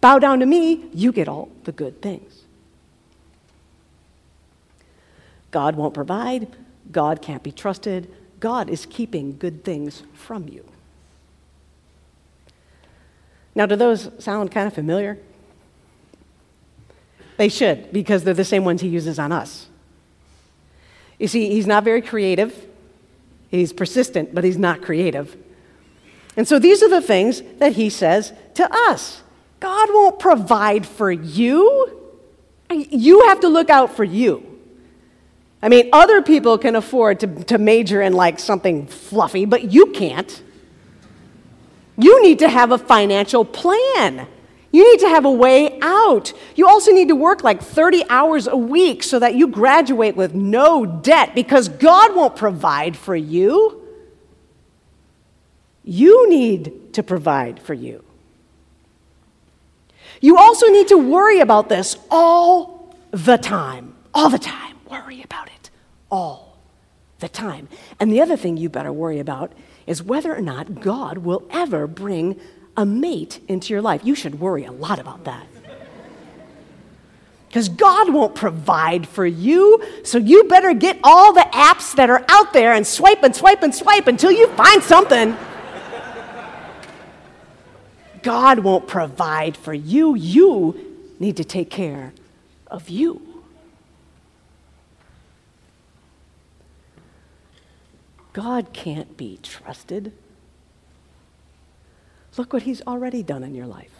Bow 0.01 0.17
down 0.17 0.39
to 0.39 0.47
me, 0.47 0.89
you 0.91 1.11
get 1.11 1.27
all 1.27 1.49
the 1.65 1.71
good 1.71 2.01
things. 2.01 2.41
God 5.51 5.75
won't 5.75 5.93
provide. 5.93 6.47
God 6.91 7.21
can't 7.21 7.43
be 7.43 7.51
trusted. 7.51 8.11
God 8.39 8.67
is 8.67 8.87
keeping 8.87 9.37
good 9.37 9.63
things 9.63 10.01
from 10.15 10.47
you. 10.47 10.65
Now, 13.55 13.65
do 13.65 13.75
those 13.75 14.09
sound 14.19 14.51
kind 14.51 14.67
of 14.67 14.73
familiar? 14.73 15.17
They 17.37 17.49
should, 17.49 17.91
because 17.91 18.23
they're 18.23 18.33
the 18.33 18.43
same 18.45 18.65
ones 18.65 18.81
he 18.81 18.89
uses 18.89 19.17
on 19.17 19.31
us. 19.31 19.67
You 21.17 21.27
see, 21.27 21.49
he's 21.49 21.67
not 21.67 21.83
very 21.83 22.01
creative. 22.01 22.67
He's 23.49 23.73
persistent, 23.73 24.33
but 24.33 24.43
he's 24.43 24.57
not 24.57 24.81
creative. 24.81 25.37
And 26.37 26.47
so 26.47 26.59
these 26.59 26.83
are 26.83 26.89
the 26.89 27.01
things 27.01 27.41
that 27.57 27.73
he 27.73 27.89
says 27.89 28.33
to 28.55 28.69
us 28.89 29.21
God 29.59 29.89
won't 29.91 30.19
provide 30.19 30.85
for 30.85 31.11
you. 31.11 32.15
You 32.71 33.27
have 33.27 33.39
to 33.41 33.47
look 33.47 33.69
out 33.69 33.95
for 33.95 34.03
you. 34.03 34.45
I 35.61 35.67
mean, 35.67 35.89
other 35.91 36.21
people 36.21 36.57
can 36.57 36.75
afford 36.75 37.19
to, 37.21 37.27
to 37.45 37.57
major 37.57 38.01
in 38.01 38.13
like 38.13 38.39
something 38.39 38.87
fluffy, 38.87 39.45
but 39.45 39.71
you 39.71 39.87
can't. 39.87 40.41
You 41.99 42.23
need 42.23 42.39
to 42.39 42.49
have 42.49 42.71
a 42.71 42.77
financial 42.77 43.43
plan. 43.43 44.25
You 44.71 44.89
need 44.89 44.99
to 45.01 45.09
have 45.09 45.25
a 45.25 45.31
way 45.31 45.79
out. 45.81 46.31
You 46.55 46.67
also 46.67 46.91
need 46.91 47.09
to 47.09 47.15
work 47.15 47.43
like 47.43 47.61
30 47.61 48.05
hours 48.09 48.47
a 48.47 48.55
week 48.55 49.03
so 49.03 49.19
that 49.19 49.35
you 49.35 49.47
graduate 49.47 50.15
with 50.15 50.33
no 50.33 50.85
debt 50.85 51.35
because 51.35 51.67
God 51.67 52.15
won't 52.15 52.35
provide 52.35 52.95
for 52.95 53.15
you. 53.15 53.83
You 55.83 56.29
need 56.29 56.93
to 56.93 57.03
provide 57.03 57.61
for 57.61 57.73
you. 57.73 58.03
You 60.21 60.37
also 60.37 60.67
need 60.67 60.87
to 60.89 60.97
worry 60.97 61.39
about 61.39 61.67
this 61.67 61.97
all 62.09 62.95
the 63.11 63.37
time. 63.37 63.95
All 64.13 64.29
the 64.29 64.39
time. 64.39 64.77
Worry 64.89 65.21
about 65.21 65.47
it 65.47 65.69
all 66.09 66.57
the 67.19 67.29
time. 67.29 67.67
And 67.99 68.11
the 68.11 68.21
other 68.21 68.37
thing 68.37 68.55
you 68.55 68.69
better 68.69 68.93
worry 68.93 69.19
about 69.19 69.51
is 69.89 70.03
whether 70.03 70.33
or 70.33 70.39
not 70.39 70.81
God 70.81 71.17
will 71.17 71.43
ever 71.49 71.87
bring 71.87 72.39
a 72.77 72.85
mate 72.85 73.39
into 73.47 73.73
your 73.73 73.81
life. 73.81 74.01
You 74.03 74.13
should 74.13 74.39
worry 74.39 74.63
a 74.63 74.71
lot 74.71 74.99
about 74.99 75.23
that. 75.25 75.47
Because 77.47 77.69
God 77.69 78.13
won't 78.13 78.35
provide 78.35 79.07
for 79.07 79.25
you, 79.25 79.83
so 80.03 80.19
you 80.19 80.43
better 80.43 80.75
get 80.75 80.99
all 81.03 81.33
the 81.33 81.47
apps 81.51 81.95
that 81.95 82.11
are 82.11 82.23
out 82.29 82.53
there 82.53 82.73
and 82.73 82.85
swipe 82.85 83.23
and 83.23 83.35
swipe 83.35 83.63
and 83.63 83.73
swipe 83.73 84.05
until 84.05 84.31
you 84.31 84.47
find 84.49 84.83
something. 84.83 85.35
God 88.21 88.59
won't 88.59 88.85
provide 88.85 89.57
for 89.57 89.73
you. 89.73 90.13
You 90.13 90.97
need 91.19 91.37
to 91.37 91.43
take 91.43 91.71
care 91.71 92.13
of 92.67 92.89
you. 92.89 93.28
God 98.33 98.73
can't 98.73 99.17
be 99.17 99.39
trusted. 99.41 100.11
Look 102.37 102.53
what 102.53 102.63
He's 102.63 102.81
already 102.83 103.23
done 103.23 103.43
in 103.43 103.55
your 103.55 103.65
life. 103.65 103.91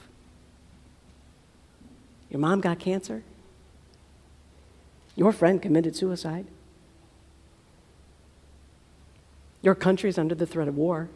Your 2.29 2.39
mom 2.39 2.62
got 2.62 2.79
cancer. 2.79 3.24
Your 5.15 5.31
friend 5.33 5.62
committed 5.62 5.95
suicide. 5.95 6.45
Your 9.62 9.75
country's 9.75 10.17
under 10.17 10.36
the 10.36 10.45
threat 10.45 10.67
of 10.67 10.77
war. 10.77 11.09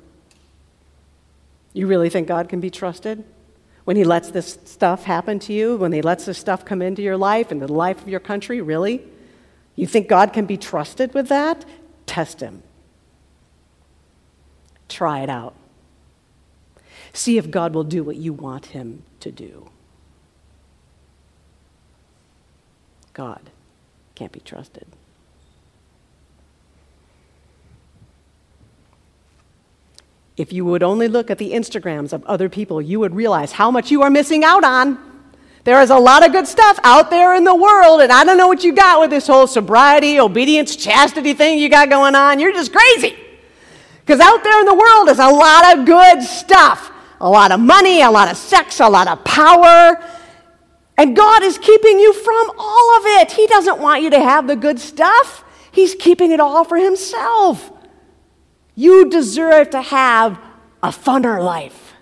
You 1.72 1.88
really 1.88 2.10
think 2.10 2.28
God 2.28 2.50
can 2.50 2.60
be 2.60 2.70
trusted? 2.70 3.24
When 3.86 3.96
He 3.96 4.04
lets 4.04 4.32
this 4.32 4.60
stuff 4.66 5.04
happen 5.04 5.40
to 5.40 5.54
you, 5.54 5.78
when 5.78 5.92
He 5.92 6.02
lets 6.02 6.26
this 6.26 6.38
stuff 6.38 6.66
come 6.66 6.82
into 6.82 7.02
your 7.02 7.18
life, 7.18 7.52
into 7.52 7.68
the 7.68 7.74
life 7.74 8.02
of 8.02 8.10
your 8.10 8.20
country, 8.20 8.60
really? 8.60 9.02
You 9.76 9.88
think 9.88 10.08
God 10.08 10.34
can 10.34 10.46
be 10.46 10.58
trusted 10.58 11.14
with 11.14 11.30
that? 11.30 11.64
Test 12.06 12.42
Him. 12.42 12.64
Try 14.94 15.22
it 15.22 15.30
out. 15.30 15.56
See 17.14 17.40
if 17.40 17.50
God 17.50 17.74
will 17.74 17.84
do 17.84 18.04
what 18.04 18.16
you 18.16 18.32
want 18.32 18.68
Him 18.68 19.02
to 19.22 19.32
do. 19.32 19.70
God 23.16 23.42
can't 24.14 24.32
be 24.32 24.40
trusted. 24.40 24.86
If 30.38 30.54
you 30.54 30.64
would 30.66 30.84
only 30.84 31.08
look 31.08 31.32
at 31.32 31.40
the 31.40 31.54
Instagrams 31.54 32.14
of 32.14 32.24
other 32.26 32.48
people, 32.48 32.80
you 32.80 33.00
would 33.00 33.16
realize 33.16 33.52
how 33.52 33.72
much 33.72 33.90
you 33.90 34.04
are 34.04 34.12
missing 34.12 34.44
out 34.44 34.64
on. 34.64 35.00
There 35.64 35.82
is 35.82 35.90
a 35.90 35.98
lot 35.98 36.24
of 36.24 36.32
good 36.32 36.46
stuff 36.46 36.80
out 36.84 37.10
there 37.10 37.34
in 37.34 37.46
the 37.46 37.56
world, 37.56 38.02
and 38.02 38.12
I 38.12 38.24
don't 38.24 38.38
know 38.38 38.48
what 38.48 38.64
you 38.64 38.74
got 38.74 39.00
with 39.00 39.10
this 39.10 39.26
whole 39.26 39.48
sobriety, 39.48 40.20
obedience, 40.20 40.76
chastity 40.76 41.34
thing 41.34 41.58
you 41.58 41.68
got 41.68 41.90
going 41.90 42.14
on. 42.14 42.40
You're 42.40 42.54
just 42.54 42.72
crazy. 42.72 43.23
Because 44.06 44.20
out 44.20 44.44
there 44.44 44.60
in 44.60 44.66
the 44.66 44.76
world 44.76 45.10
is 45.10 45.20
a 45.20 45.30
lot 45.30 45.78
of 45.78 45.86
good 45.86 46.22
stuff 46.22 46.92
a 47.24 47.30
lot 47.30 47.54
of 47.54 47.60
money, 47.62 48.02
a 48.02 48.12
lot 48.12 48.30
of 48.30 48.36
sex, 48.36 48.82
a 48.82 48.88
lot 48.88 49.08
of 49.08 49.24
power. 49.24 49.98
And 50.98 51.16
God 51.16 51.42
is 51.42 51.58
keeping 51.58 51.98
you 51.98 52.12
from 52.12 52.52
all 52.60 52.98
of 52.98 53.06
it. 53.06 53.32
He 53.32 53.48
doesn't 53.48 53.80
want 53.80 54.04
you 54.04 54.10
to 54.10 54.20
have 54.20 54.46
the 54.46 54.58
good 54.58 54.80
stuff, 54.80 55.44
He's 55.72 55.96
keeping 55.96 56.32
it 56.32 56.40
all 56.40 56.66
for 56.66 56.78
Himself. 56.78 57.72
You 58.76 59.10
deserve 59.10 59.70
to 59.72 59.82
have 59.82 60.40
a 60.84 60.90
funner 60.90 61.44
life. 61.44 61.94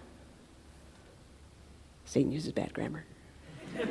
Satan 2.06 2.32
uses 2.32 2.52
bad 2.52 2.74
grammar. 2.74 3.06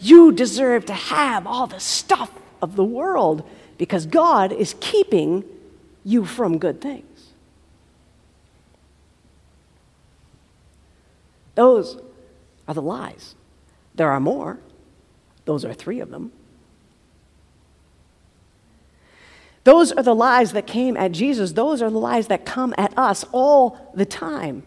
you 0.00 0.32
deserve 0.32 0.86
to 0.86 0.94
have 0.94 1.46
all 1.46 1.66
the 1.66 1.78
stuff 1.78 2.32
of 2.62 2.74
the 2.74 2.84
world 2.84 3.48
because 3.76 4.06
God 4.06 4.50
is 4.50 4.74
keeping 4.80 5.44
you 6.06 6.24
from 6.24 6.58
good 6.58 6.80
things. 6.80 7.32
Those 11.56 11.98
are 12.68 12.74
the 12.74 12.82
lies. 12.82 13.34
There 13.96 14.10
are 14.10 14.20
more. 14.20 14.58
Those 15.46 15.64
are 15.64 15.74
three 15.74 15.98
of 15.98 16.10
them. 16.10 16.30
Those 19.64 19.90
are 19.90 20.02
the 20.04 20.14
lies 20.14 20.52
that 20.52 20.68
came 20.68 20.96
at 20.96 21.10
Jesus. 21.10 21.52
Those 21.52 21.82
are 21.82 21.90
the 21.90 21.98
lies 21.98 22.28
that 22.28 22.46
come 22.46 22.72
at 22.78 22.96
us 22.96 23.24
all 23.32 23.90
the 23.92 24.06
time. 24.06 24.62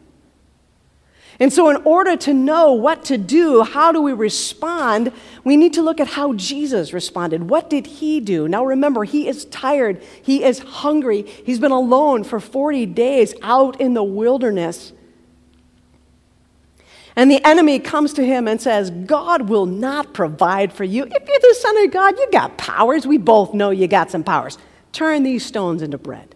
And 1.42 1.54
so, 1.54 1.70
in 1.70 1.78
order 1.84 2.18
to 2.18 2.34
know 2.34 2.74
what 2.74 3.06
to 3.06 3.18
do, 3.18 3.64
how 3.64 3.94
do 3.94 4.02
we 4.02 4.12
respond, 4.12 5.14
we 5.46 5.56
need 5.56 5.74
to 5.74 5.82
look 5.82 6.02
at 6.02 6.08
how 6.08 6.34
Jesus 6.34 6.92
responded. 6.92 7.50
What 7.50 7.70
did 7.70 7.88
he 7.88 8.20
do? 8.20 8.50
Now, 8.50 8.66
remember, 8.66 9.06
he 9.06 9.28
is 9.28 9.46
tired, 9.46 10.04
he 10.22 10.44
is 10.44 10.60
hungry, 10.60 11.22
he's 11.22 11.60
been 11.60 11.72
alone 11.72 12.26
for 12.26 12.42
40 12.42 12.86
days 12.88 13.34
out 13.42 13.80
in 13.80 13.94
the 13.94 14.04
wilderness. 14.04 14.92
And 17.16 17.32
the 17.32 17.44
enemy 17.46 17.80
comes 17.80 18.14
to 18.14 18.26
him 18.26 18.48
and 18.48 18.62
says, 18.62 18.92
God 18.92 19.50
will 19.50 19.66
not 19.66 20.14
provide 20.14 20.72
for 20.74 20.84
you. 20.84 21.04
If 21.04 21.28
you're 21.28 21.40
the 21.40 21.58
Son 21.60 21.86
of 21.86 21.92
God, 21.92 22.18
you 22.18 22.30
got 22.32 22.58
powers. 22.58 23.08
We 23.08 23.18
both 23.18 23.54
know 23.54 23.72
you 23.72 23.88
got 23.88 24.12
some 24.12 24.24
powers. 24.24 24.58
Turn 24.92 25.24
these 25.24 25.46
stones 25.46 25.82
into 25.82 25.98
bread. 25.98 26.36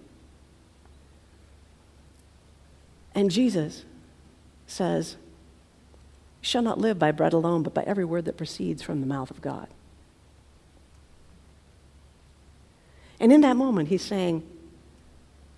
And 3.15 3.29
Jesus 3.29 3.85
says, 4.73 5.15
You 6.41 6.45
shall 6.47 6.61
not 6.61 6.79
live 6.79 6.99
by 6.99 7.11
bread 7.11 7.33
alone, 7.33 7.63
but 7.63 7.73
by 7.73 7.83
every 7.83 8.05
word 8.05 8.25
that 8.25 8.37
proceeds 8.37 8.81
from 8.81 8.99
the 8.99 9.07
mouth 9.07 9.31
of 9.31 9.41
God. 9.41 9.67
And 13.19 13.31
in 13.31 13.41
that 13.41 13.55
moment, 13.55 13.89
he's 13.89 14.01
saying, 14.01 14.43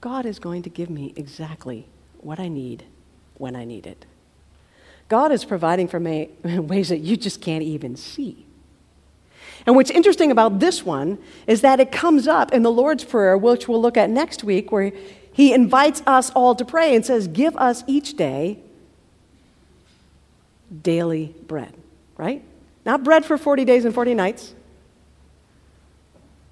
God 0.02 0.26
is 0.26 0.38
going 0.38 0.62
to 0.64 0.70
give 0.70 0.90
me 0.90 1.14
exactly 1.16 1.88
what 2.20 2.40
I 2.40 2.48
need 2.48 2.84
when 3.38 3.56
I 3.56 3.66
need 3.66 3.88
it. 3.88 4.06
God 5.08 5.32
is 5.32 5.46
providing 5.46 5.88
for 5.88 6.00
me 6.00 6.30
in 6.44 6.68
ways 6.70 6.90
that 6.90 7.00
you 7.00 7.18
just 7.18 7.42
can't 7.42 7.64
even 7.64 7.96
see. 7.96 8.46
And 9.66 9.76
what's 9.76 9.90
interesting 9.90 10.30
about 10.32 10.60
this 10.60 10.84
one 10.84 11.18
is 11.48 11.62
that 11.62 11.80
it 11.80 11.92
comes 11.92 12.28
up 12.28 12.54
in 12.54 12.62
the 12.62 12.72
Lord's 12.72 13.04
Prayer, 13.04 13.38
which 13.38 13.68
we'll 13.68 13.82
look 13.82 13.98
at 13.98 14.10
next 14.10 14.44
week, 14.44 14.72
where 14.72 14.92
he 15.32 15.54
invites 15.54 16.04
us 16.06 16.30
all 16.32 16.54
to 16.56 16.66
pray 16.66 16.96
and 16.96 17.06
says, 17.06 17.28
Give 17.28 17.56
us 17.58 17.84
each 17.88 18.16
day 18.16 18.60
daily 20.82 21.36
bread, 21.48 21.74
right? 22.18 22.44
Not 22.86 23.04
bread 23.04 23.26
for 23.26 23.38
40 23.38 23.66
days 23.66 23.86
and 23.86 23.94
40 23.94 24.14
nights. 24.14 24.54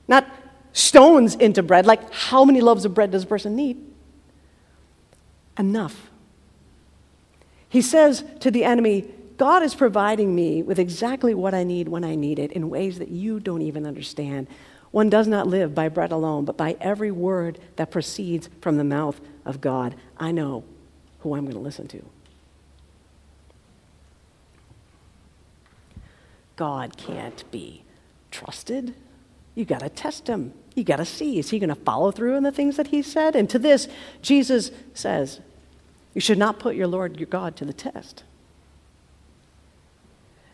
Not 0.07 0.27
stones 0.73 1.35
into 1.35 1.63
bread, 1.63 1.85
like 1.85 2.11
how 2.11 2.45
many 2.45 2.61
loaves 2.61 2.85
of 2.85 2.93
bread 2.93 3.11
does 3.11 3.23
a 3.23 3.27
person 3.27 3.55
need? 3.55 3.77
Enough. 5.57 6.09
He 7.69 7.81
says 7.81 8.23
to 8.41 8.51
the 8.51 8.63
enemy, 8.63 9.05
God 9.37 9.63
is 9.63 9.73
providing 9.73 10.35
me 10.35 10.61
with 10.61 10.79
exactly 10.79 11.33
what 11.33 11.53
I 11.53 11.63
need 11.63 11.87
when 11.87 12.03
I 12.03 12.15
need 12.15 12.39
it 12.39 12.51
in 12.51 12.69
ways 12.69 12.99
that 12.99 13.09
you 13.09 13.39
don't 13.39 13.61
even 13.61 13.85
understand. 13.85 14.47
One 14.91 15.09
does 15.09 15.27
not 15.27 15.47
live 15.47 15.73
by 15.73 15.89
bread 15.89 16.11
alone, 16.11 16.45
but 16.45 16.55
by 16.55 16.77
every 16.79 17.09
word 17.09 17.59
that 17.77 17.89
proceeds 17.89 18.47
from 18.61 18.77
the 18.77 18.83
mouth 18.83 19.19
of 19.43 19.59
God. 19.59 19.95
I 20.17 20.31
know 20.31 20.63
who 21.19 21.35
I'm 21.35 21.45
going 21.45 21.55
to 21.55 21.59
listen 21.59 21.87
to. 21.87 22.03
God 26.55 26.97
can't 26.97 27.49
be 27.51 27.83
trusted. 28.31 28.95
You 29.55 29.65
got 29.65 29.79
to 29.79 29.89
test 29.89 30.27
him. 30.27 30.53
You 30.75 30.83
got 30.83 30.97
to 30.97 31.05
see 31.05 31.37
is 31.39 31.49
he 31.49 31.59
going 31.59 31.69
to 31.69 31.75
follow 31.75 32.11
through 32.11 32.35
on 32.35 32.43
the 32.43 32.51
things 32.51 32.77
that 32.77 32.87
he 32.87 33.01
said? 33.01 33.35
And 33.35 33.49
to 33.49 33.59
this, 33.59 33.87
Jesus 34.21 34.71
says, 34.93 35.39
You 36.13 36.21
should 36.21 36.37
not 36.37 36.59
put 36.59 36.75
your 36.75 36.87
Lord, 36.87 37.19
your 37.19 37.27
God, 37.27 37.55
to 37.57 37.65
the 37.65 37.73
test. 37.73 38.23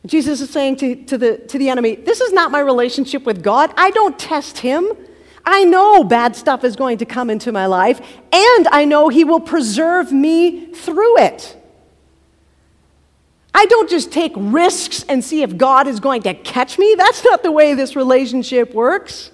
Jesus 0.06 0.40
is 0.40 0.50
saying 0.50 0.78
to, 0.78 0.96
to, 1.06 1.18
the, 1.18 1.38
to 1.38 1.58
the 1.58 1.70
enemy, 1.70 1.96
This 1.96 2.22
is 2.22 2.34
not 2.34 2.52
my 2.52 2.60
relationship 2.60 3.24
with 3.26 3.44
God. 3.44 3.74
I 3.78 3.92
don't 3.92 4.18
test 4.18 4.60
him. 4.60 4.88
I 5.46 5.64
know 5.64 6.04
bad 6.04 6.36
stuff 6.36 6.64
is 6.64 6.76
going 6.76 7.00
to 7.00 7.06
come 7.06 7.30
into 7.30 7.52
my 7.52 7.66
life, 7.66 8.00
and 8.32 8.68
I 8.68 8.86
know 8.86 9.10
he 9.10 9.24
will 9.24 9.40
preserve 9.40 10.12
me 10.12 10.74
through 10.74 11.20
it. 11.20 11.59
I 13.60 13.66
don't 13.66 13.90
just 13.90 14.14
take 14.14 14.32
risks 14.38 15.04
and 15.10 15.22
see 15.22 15.44
if 15.44 15.58
God 15.58 15.86
is 15.86 16.00
going 16.00 16.22
to 16.22 16.34
catch 16.34 16.80
me. 16.80 16.96
That's 16.98 17.26
not 17.26 17.44
the 17.44 17.52
way 17.52 17.74
this 17.74 17.94
relationship 17.94 18.74
works. 18.74 19.32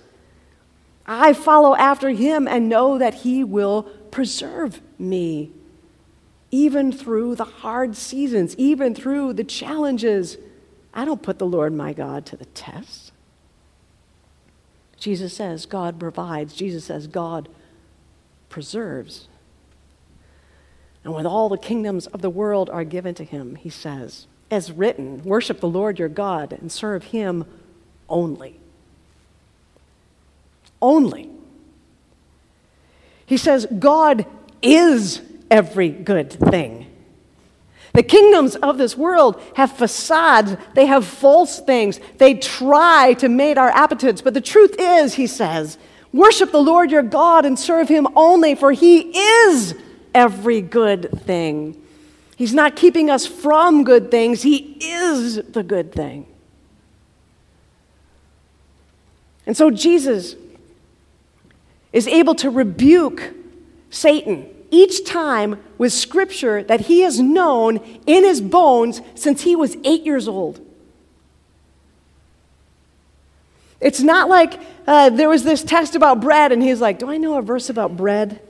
I 1.05 1.33
follow 1.33 1.75
after 1.75 2.09
him 2.09 2.47
and 2.47 2.67
know 2.67 2.97
that 2.97 3.13
he 3.13 3.43
will 3.43 3.83
preserve 4.09 4.81
me, 4.97 5.51
even 6.49 6.91
through 6.91 7.35
the 7.35 7.43
hard 7.43 7.95
seasons, 7.95 8.55
even 8.57 8.95
through 8.95 9.33
the 9.33 9.43
challenges. 9.43 10.37
I 10.91 11.05
don't 11.05 11.21
put 11.21 11.37
the 11.37 11.45
Lord 11.45 11.71
my 11.71 11.93
God 11.93 12.25
to 12.25 12.35
the 12.35 12.45
test. 12.45 13.11
Jesus 14.97 15.35
says 15.35 15.67
God 15.67 15.99
provides, 15.99 16.55
Jesus 16.55 16.85
says 16.85 17.05
God 17.05 17.47
preserves. 18.49 19.27
And 21.05 21.13
when 21.13 21.25
all 21.25 21.47
the 21.47 21.57
kingdoms 21.57 22.07
of 22.07 22.21
the 22.21 22.29
world 22.29 22.69
are 22.69 22.83
given 22.83 23.15
to 23.15 23.23
him, 23.23 23.55
he 23.55 23.69
says, 23.69 24.27
as 24.51 24.71
written, 24.71 25.23
worship 25.23 25.61
the 25.61 25.69
Lord 25.69 25.99
your 25.99 26.09
God 26.09 26.51
and 26.51 26.69
serve 26.69 27.05
him 27.05 27.45
only 28.09 28.59
only. 30.85 31.29
He 33.25 33.37
says, 33.37 33.65
God 33.79 34.25
is 34.61 35.21
every 35.49 35.89
good 35.89 36.31
thing. 36.31 36.85
The 37.93 38.03
kingdoms 38.03 38.55
of 38.57 38.77
this 38.77 38.95
world 38.95 39.41
have 39.55 39.71
facades, 39.71 40.55
they 40.73 40.85
have 40.85 41.05
false 41.05 41.59
things, 41.59 41.99
they 42.17 42.35
try 42.35 43.15
to 43.19 43.29
mate 43.29 43.57
our 43.57 43.69
appetites. 43.69 44.21
But 44.21 44.33
the 44.33 44.41
truth 44.41 44.75
is, 44.77 45.15
he 45.15 45.27
says, 45.27 45.77
worship 46.13 46.51
the 46.51 46.61
Lord 46.61 46.91
your 46.91 47.03
God 47.03 47.45
and 47.45 47.57
serve 47.57 47.87
him 47.87 48.07
only, 48.15 48.53
for 48.53 48.73
he 48.73 49.17
is 49.17 49.73
every 50.15 50.61
good 50.61 51.11
thing. 51.25 51.79
He's 52.35 52.53
not 52.53 52.75
keeping 52.75 53.11
us 53.11 53.27
from 53.27 53.83
good 53.83 54.09
things, 54.09 54.41
he 54.41 54.77
is 54.81 55.35
the 55.35 55.61
good 55.61 55.91
thing. 55.91 56.25
And 59.45 59.55
so 59.55 59.69
Jesus 59.69 60.35
is 61.93 62.07
able 62.07 62.33
to 62.35 62.49
rebuke 62.49 63.31
Satan 63.91 64.49
each 64.71 65.05
time 65.05 65.63
with 65.77 65.93
scripture 65.93 66.63
that 66.63 66.81
he 66.81 67.01
has 67.01 67.19
known 67.19 67.77
in 68.07 68.23
his 68.23 68.41
bones 68.41 69.01
since 69.13 69.43
he 69.43 69.55
was 69.55 69.77
eight 69.83 70.03
years 70.03 70.27
old. 70.27 70.59
It's 73.79 74.01
not 74.01 74.29
like 74.29 74.59
uh, 74.87 75.11
there 75.11 75.29
was 75.29 75.43
this 75.43 75.63
test 75.63 75.95
about 75.95 76.21
bread, 76.21 76.51
and 76.51 76.63
he's 76.63 76.81
like, 76.81 76.97
Do 76.99 77.09
I 77.09 77.17
know 77.17 77.37
a 77.37 77.41
verse 77.41 77.69
about 77.69 77.95
bread 77.95 78.41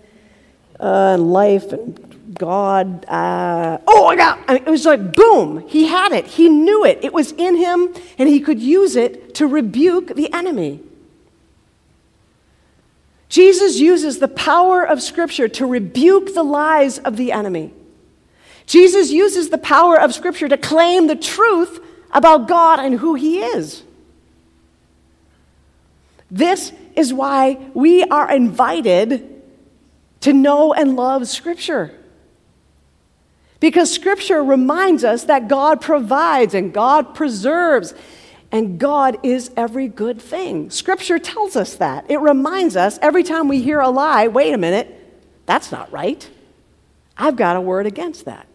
uh, 0.80 1.14
and 1.14 1.32
life 1.32 1.72
and 1.72 2.36
God? 2.36 3.06
Uh, 3.06 3.78
oh, 3.88 4.08
I 4.08 4.16
got 4.16 4.40
I 4.48 4.54
mean, 4.56 4.64
it. 4.66 4.70
was 4.70 4.86
like, 4.86 5.14
boom, 5.14 5.68
he 5.68 5.88
had 5.88 6.12
it. 6.12 6.26
He 6.26 6.50
knew 6.50 6.86
it. 6.86 7.00
It 7.04 7.14
was 7.14 7.32
in 7.34 7.56
him, 7.56 7.94
and 8.18 8.30
he 8.30 8.40
could 8.40 8.60
use 8.60 8.96
it 8.96 9.36
to 9.36 9.48
rebuke 9.48 10.16
the 10.16 10.32
enemy. 10.34 10.82
Jesus 13.30 13.80
uses 13.80 14.20
the 14.20 14.28
power 14.28 14.86
of 14.86 15.02
Scripture 15.02 15.48
to 15.48 15.66
rebuke 15.66 16.34
the 16.34 16.44
lies 16.44 17.00
of 17.00 17.18
the 17.18 17.32
enemy. 17.32 17.74
Jesus 18.66 19.12
uses 19.12 19.50
the 19.50 19.58
power 19.58 20.00
of 20.00 20.14
Scripture 20.14 20.48
to 20.48 20.58
claim 20.58 21.08
the 21.08 21.16
truth 21.16 21.84
about 22.12 22.48
God 22.48 22.80
and 22.80 23.00
who 23.00 23.16
He 23.16 23.40
is. 23.42 23.84
This 26.32 26.72
is 26.96 27.14
why 27.14 27.58
we 27.74 28.04
are 28.04 28.32
invited 28.32 29.35
to 30.26 30.34
know 30.34 30.74
and 30.74 30.96
love 30.96 31.28
Scripture. 31.28 31.92
Because 33.60 33.94
Scripture 33.94 34.44
reminds 34.44 35.04
us 35.04 35.26
that 35.26 35.48
God 35.48 35.82
provides 35.82 36.56
and 36.56 36.74
God 36.74 37.14
preserves 37.14 37.94
and 38.52 38.80
God 38.80 39.20
is 39.22 39.52
every 39.56 39.88
good 39.88 40.20
thing. 40.20 40.72
Scripture 40.72 41.20
tells 41.20 41.56
us 41.56 41.76
that. 41.76 42.10
It 42.10 42.18
reminds 42.18 42.76
us 42.76 42.98
every 43.04 43.22
time 43.22 43.48
we 43.48 43.62
hear 43.62 43.80
a 43.80 43.90
lie 43.90 44.28
wait 44.28 44.52
a 44.52 44.58
minute, 44.58 44.92
that's 45.46 45.72
not 45.72 45.92
right. 45.92 46.28
I've 47.16 47.36
got 47.36 47.56
a 47.56 47.62
word 47.62 47.86
against 47.86 48.26
that. 48.26 48.48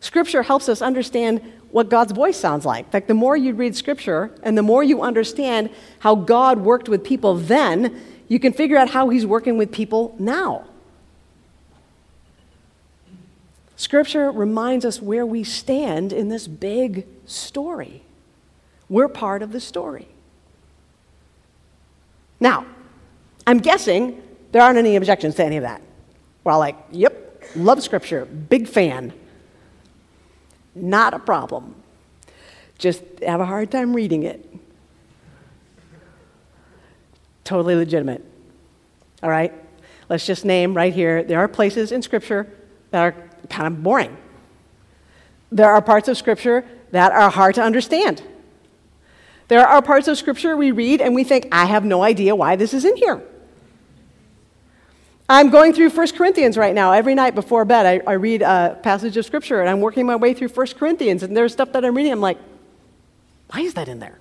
Scripture 0.00 0.42
helps 0.42 0.70
us 0.70 0.80
understand 0.80 1.42
what 1.70 1.90
God's 1.90 2.12
voice 2.12 2.38
sounds 2.38 2.64
like. 2.64 2.86
In 2.86 2.90
fact, 2.92 3.08
the 3.08 3.14
more 3.14 3.36
you 3.36 3.52
read 3.52 3.76
Scripture 3.76 4.30
and 4.42 4.56
the 4.56 4.62
more 4.62 4.82
you 4.82 5.02
understand 5.02 5.68
how 5.98 6.14
God 6.14 6.60
worked 6.60 6.88
with 6.88 7.04
people 7.04 7.34
then, 7.34 8.00
you 8.28 8.38
can 8.38 8.52
figure 8.52 8.76
out 8.76 8.90
how 8.90 9.08
He's 9.08 9.26
working 9.26 9.56
with 9.56 9.72
people 9.72 10.14
now. 10.18 10.66
Scripture 13.76 14.30
reminds 14.30 14.84
us 14.84 15.02
where 15.02 15.26
we 15.26 15.44
stand 15.44 16.12
in 16.12 16.28
this 16.28 16.46
big 16.46 17.06
story. 17.26 18.02
We're 18.88 19.08
part 19.08 19.42
of 19.42 19.52
the 19.52 19.60
story. 19.60 20.08
Now, 22.38 22.66
I'm 23.46 23.58
guessing 23.58 24.22
there 24.52 24.62
aren't 24.62 24.78
any 24.78 24.96
objections 24.96 25.34
to 25.36 25.44
any 25.44 25.56
of 25.56 25.62
that. 25.62 25.82
We're 26.44 26.52
all 26.52 26.58
like, 26.58 26.76
yep, 26.90 27.44
love 27.56 27.82
Scripture, 27.82 28.24
big 28.24 28.68
fan. 28.68 29.12
Not 30.74 31.14
a 31.14 31.18
problem. 31.18 31.74
Just 32.78 33.02
have 33.24 33.40
a 33.40 33.46
hard 33.46 33.70
time 33.70 33.94
reading 33.94 34.24
it. 34.24 34.48
Totally 37.44 37.74
legitimate. 37.74 38.24
All 39.22 39.30
right? 39.30 39.52
Let's 40.08 40.26
just 40.26 40.44
name 40.44 40.74
right 40.74 40.92
here 40.92 41.22
there 41.22 41.38
are 41.38 41.48
places 41.48 41.92
in 41.92 42.02
Scripture 42.02 42.46
that 42.90 43.00
are 43.00 43.14
kind 43.48 43.66
of 43.66 43.82
boring. 43.82 44.16
There 45.52 45.70
are 45.70 45.80
parts 45.80 46.08
of 46.08 46.16
Scripture 46.16 46.64
that 46.90 47.12
are 47.12 47.30
hard 47.30 47.54
to 47.56 47.62
understand. 47.62 48.22
There 49.48 49.66
are 49.66 49.82
parts 49.82 50.08
of 50.08 50.16
Scripture 50.16 50.56
we 50.56 50.70
read 50.70 51.00
and 51.00 51.14
we 51.14 51.24
think, 51.24 51.48
I 51.52 51.66
have 51.66 51.84
no 51.84 52.02
idea 52.02 52.34
why 52.34 52.56
this 52.56 52.72
is 52.74 52.84
in 52.84 52.96
here. 52.96 53.22
I'm 55.28 55.50
going 55.50 55.72
through 55.72 55.90
1 55.90 56.08
Corinthians 56.12 56.56
right 56.58 56.74
now. 56.74 56.92
Every 56.92 57.14
night 57.14 57.34
before 57.34 57.64
bed, 57.64 57.86
I, 57.86 58.10
I, 58.10 58.14
read 58.14 58.42
a 58.42 58.78
passage 58.82 59.16
of 59.16 59.24
Scripture 59.24 59.60
and 59.60 59.70
I'm 59.70 59.80
working 59.80 60.04
my 60.04 60.16
way 60.16 60.34
through 60.34 60.48
1 60.48 60.66
Corinthians, 60.78 61.22
and 61.22 61.34
there's 61.34 61.52
stuff 61.52 61.72
that 61.72 61.84
I'm 61.84 61.94
reading. 61.94 62.12
I'm 62.12 62.20
like, 62.20 62.38
why 63.48 63.60
is 63.60 63.74
that 63.74 63.88
in 63.88 64.00
there? 64.00 64.18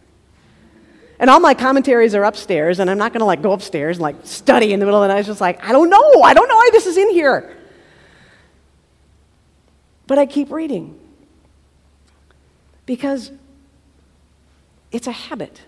And 1.23 1.29
all 1.29 1.39
my 1.39 1.53
commentaries 1.53 2.15
are 2.15 2.25
upstairs, 2.25 2.81
and 2.81 2.89
I'm 2.89 2.97
not 2.97 3.13
going 3.13 3.21
to 3.21 3.25
like 3.25 3.41
go 3.41 3.53
upstairs 3.53 3.95
and 3.95 4.01
like 4.01 4.17
study 4.25 4.73
in 4.73 4.81
the 4.81 4.85
middle 4.85 5.01
of 5.01 5.07
the 5.07 5.13
night. 5.13 5.19
It's 5.19 5.29
just 5.29 5.39
like, 5.39 5.63
I 5.63 5.71
don't 5.71 5.89
know. 5.89 6.21
I 6.21 6.33
don't 6.33 6.49
know 6.49 6.55
why 6.55 6.69
this 6.73 6.85
is 6.85 6.97
in 6.97 7.11
here. 7.11 7.55
But 10.05 10.17
I 10.17 10.25
keep 10.25 10.51
reading 10.51 10.99
because 12.85 13.31
it's 14.91 15.07
a 15.07 15.13
habit, 15.13 15.61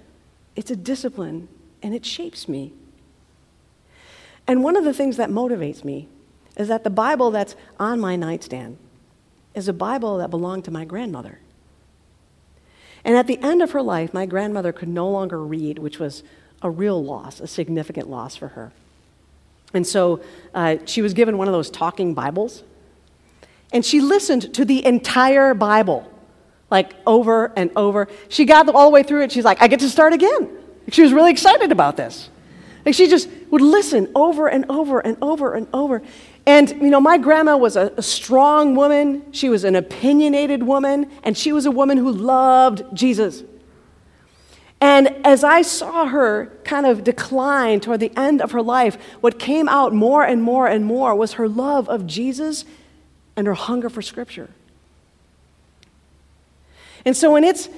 it's 0.58 0.72
a 0.72 0.76
discipline, 0.76 1.48
and 1.82 1.96
it 1.96 2.06
shapes 2.06 2.50
me. 2.50 2.74
And 4.48 4.62
one 4.62 4.76
of 4.76 4.84
the 4.84 4.94
things 4.94 5.16
that 5.16 5.30
motivates 5.30 5.86
me 5.86 6.10
is 6.58 6.68
that 6.68 6.84
the 6.84 6.90
Bible 6.90 7.32
that's 7.32 7.56
on 7.80 8.02
my 8.02 8.18
nightstand 8.18 8.78
is 9.54 9.70
a 9.70 9.74
Bible 9.74 10.18
that 10.18 10.30
belonged 10.30 10.66
to 10.66 10.72
my 10.72 10.84
grandmother. 10.84 11.40
And 13.06 13.16
at 13.16 13.28
the 13.28 13.42
end 13.42 13.62
of 13.62 13.72
her 13.72 13.82
life, 13.82 14.14
my 14.14 14.26
grandmother 14.26 14.74
could 14.74 14.90
no 14.90 15.08
longer 15.10 15.42
read, 15.42 15.80
which 15.80 16.00
was 16.00 16.24
a 16.62 16.70
real 16.70 17.02
loss, 17.02 17.40
a 17.40 17.48
significant 17.48 18.10
loss 18.10 18.36
for 18.36 18.50
her. 18.50 18.74
And 19.74 19.86
so 19.86 20.22
uh, 20.54 20.78
she 20.86 21.02
was 21.02 21.14
given 21.14 21.38
one 21.38 21.48
of 21.48 21.54
those 21.54 21.70
talking 21.70 22.14
Bibles 22.14 22.64
and 23.72 23.86
she 23.86 24.00
listened 24.00 24.54
to 24.54 24.66
the 24.66 24.86
entire 24.86 25.54
Bible, 25.54 26.10
like 26.72 26.94
over 27.06 27.52
and 27.58 27.72
over. 27.76 28.08
She 28.30 28.46
got 28.46 28.68
all 28.70 28.90
the 28.90 28.94
way 28.94 29.04
through 29.04 29.24
it. 29.24 29.32
She's 29.32 29.46
like, 29.46 29.62
I 29.62 29.68
get 29.68 29.82
to 29.82 29.90
start 29.90 30.14
again. 30.14 30.50
She 30.90 31.02
was 31.02 31.12
really 31.12 31.32
excited 31.32 31.72
about 31.72 31.98
this. 31.98 32.30
Like 32.86 32.96
she 32.96 33.08
just 33.08 33.28
would 33.50 33.62
listen 33.62 34.12
over 34.16 34.48
and 34.48 34.66
over 34.70 35.00
and 35.00 35.18
over 35.22 35.54
and 35.54 35.68
over. 35.74 36.02
And, 36.48 36.70
you 36.70 36.90
know, 36.90 37.02
my 37.02 37.18
grandma 37.18 37.58
was 37.58 37.76
a, 37.76 37.92
a, 37.98 38.04
strong 38.04 38.76
woman. 38.76 39.26
She 39.32 39.50
was 39.50 39.64
an 39.64 39.76
opinionated 39.76 40.62
woman. 40.62 41.10
And 41.24 41.36
she 41.36 41.52
was 41.52 41.66
a 41.66 41.72
woman 41.72 41.98
who 41.98 42.12
loved 42.12 42.84
Jesus. 42.94 43.44
And 44.80 45.08
as 45.26 45.44
I 45.44 45.64
saw 45.64 46.06
her 46.06 46.52
kind 46.64 46.86
of 46.86 47.04
decline 47.04 47.80
toward 47.80 48.00
the 48.00 48.12
end 48.16 48.42
of 48.42 48.52
her 48.52 48.62
life, 48.62 48.98
what 49.22 49.40
came 49.40 49.68
out 49.68 49.94
more 49.94 50.24
and 50.24 50.44
more 50.44 50.68
and 50.68 50.86
more 50.86 51.16
was 51.16 51.34
her 51.34 51.48
love 51.48 51.90
of 51.90 52.06
Jesus 52.06 52.66
and 53.36 53.48
her 53.48 53.56
hunger 53.56 53.90
for 53.90 54.04
Scripture. 54.04 54.50
And 57.06 57.16
so 57.18 57.32
when 57.32 57.44
it's 57.44 57.70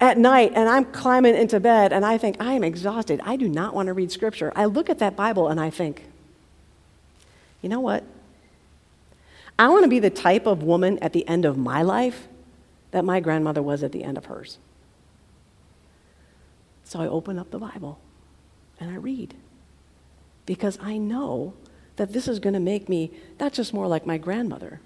at 0.00 0.18
night 0.18 0.52
and 0.54 0.68
I'm 0.68 0.84
climbing 0.84 1.34
into 1.34 1.60
bed 1.60 1.92
and 1.92 2.04
I 2.04 2.18
think, 2.18 2.36
I 2.40 2.52
am 2.52 2.64
exhausted. 2.64 3.20
I 3.24 3.36
do 3.36 3.48
not 3.48 3.74
want 3.74 3.86
to 3.86 3.92
read 3.92 4.12
scripture. 4.12 4.52
I 4.54 4.66
look 4.66 4.90
at 4.90 4.98
that 4.98 5.16
Bible 5.16 5.48
and 5.48 5.60
I 5.60 5.70
think, 5.70 6.05
you 7.62 7.68
know 7.68 7.80
what? 7.80 8.04
I 9.58 9.68
want 9.68 9.84
to 9.84 9.88
be 9.88 9.98
the 9.98 10.10
type 10.10 10.46
of 10.46 10.62
woman 10.62 10.98
at 11.00 11.12
the 11.12 11.26
end 11.26 11.44
of 11.44 11.56
my 11.56 11.82
life 11.82 12.28
that 12.90 13.04
my 13.04 13.20
grandmother 13.20 13.62
was 13.62 13.82
at 13.82 13.92
the 13.92 14.04
end 14.04 14.18
of 14.18 14.26
hers. 14.26 14.58
So 16.84 17.00
I 17.00 17.08
open 17.08 17.38
up 17.38 17.50
the 17.50 17.58
Bible 17.58 17.98
and 18.78 18.90
I 18.90 18.96
read 18.96 19.34
because 20.44 20.78
I 20.80 20.98
know 20.98 21.54
that 21.96 22.12
this 22.12 22.28
is 22.28 22.38
going 22.38 22.54
to 22.54 22.60
make 22.60 22.88
me 22.88 23.10
not 23.40 23.52
just 23.52 23.72
more 23.72 23.88
like 23.88 24.06
my 24.06 24.18
grandmother, 24.18 24.80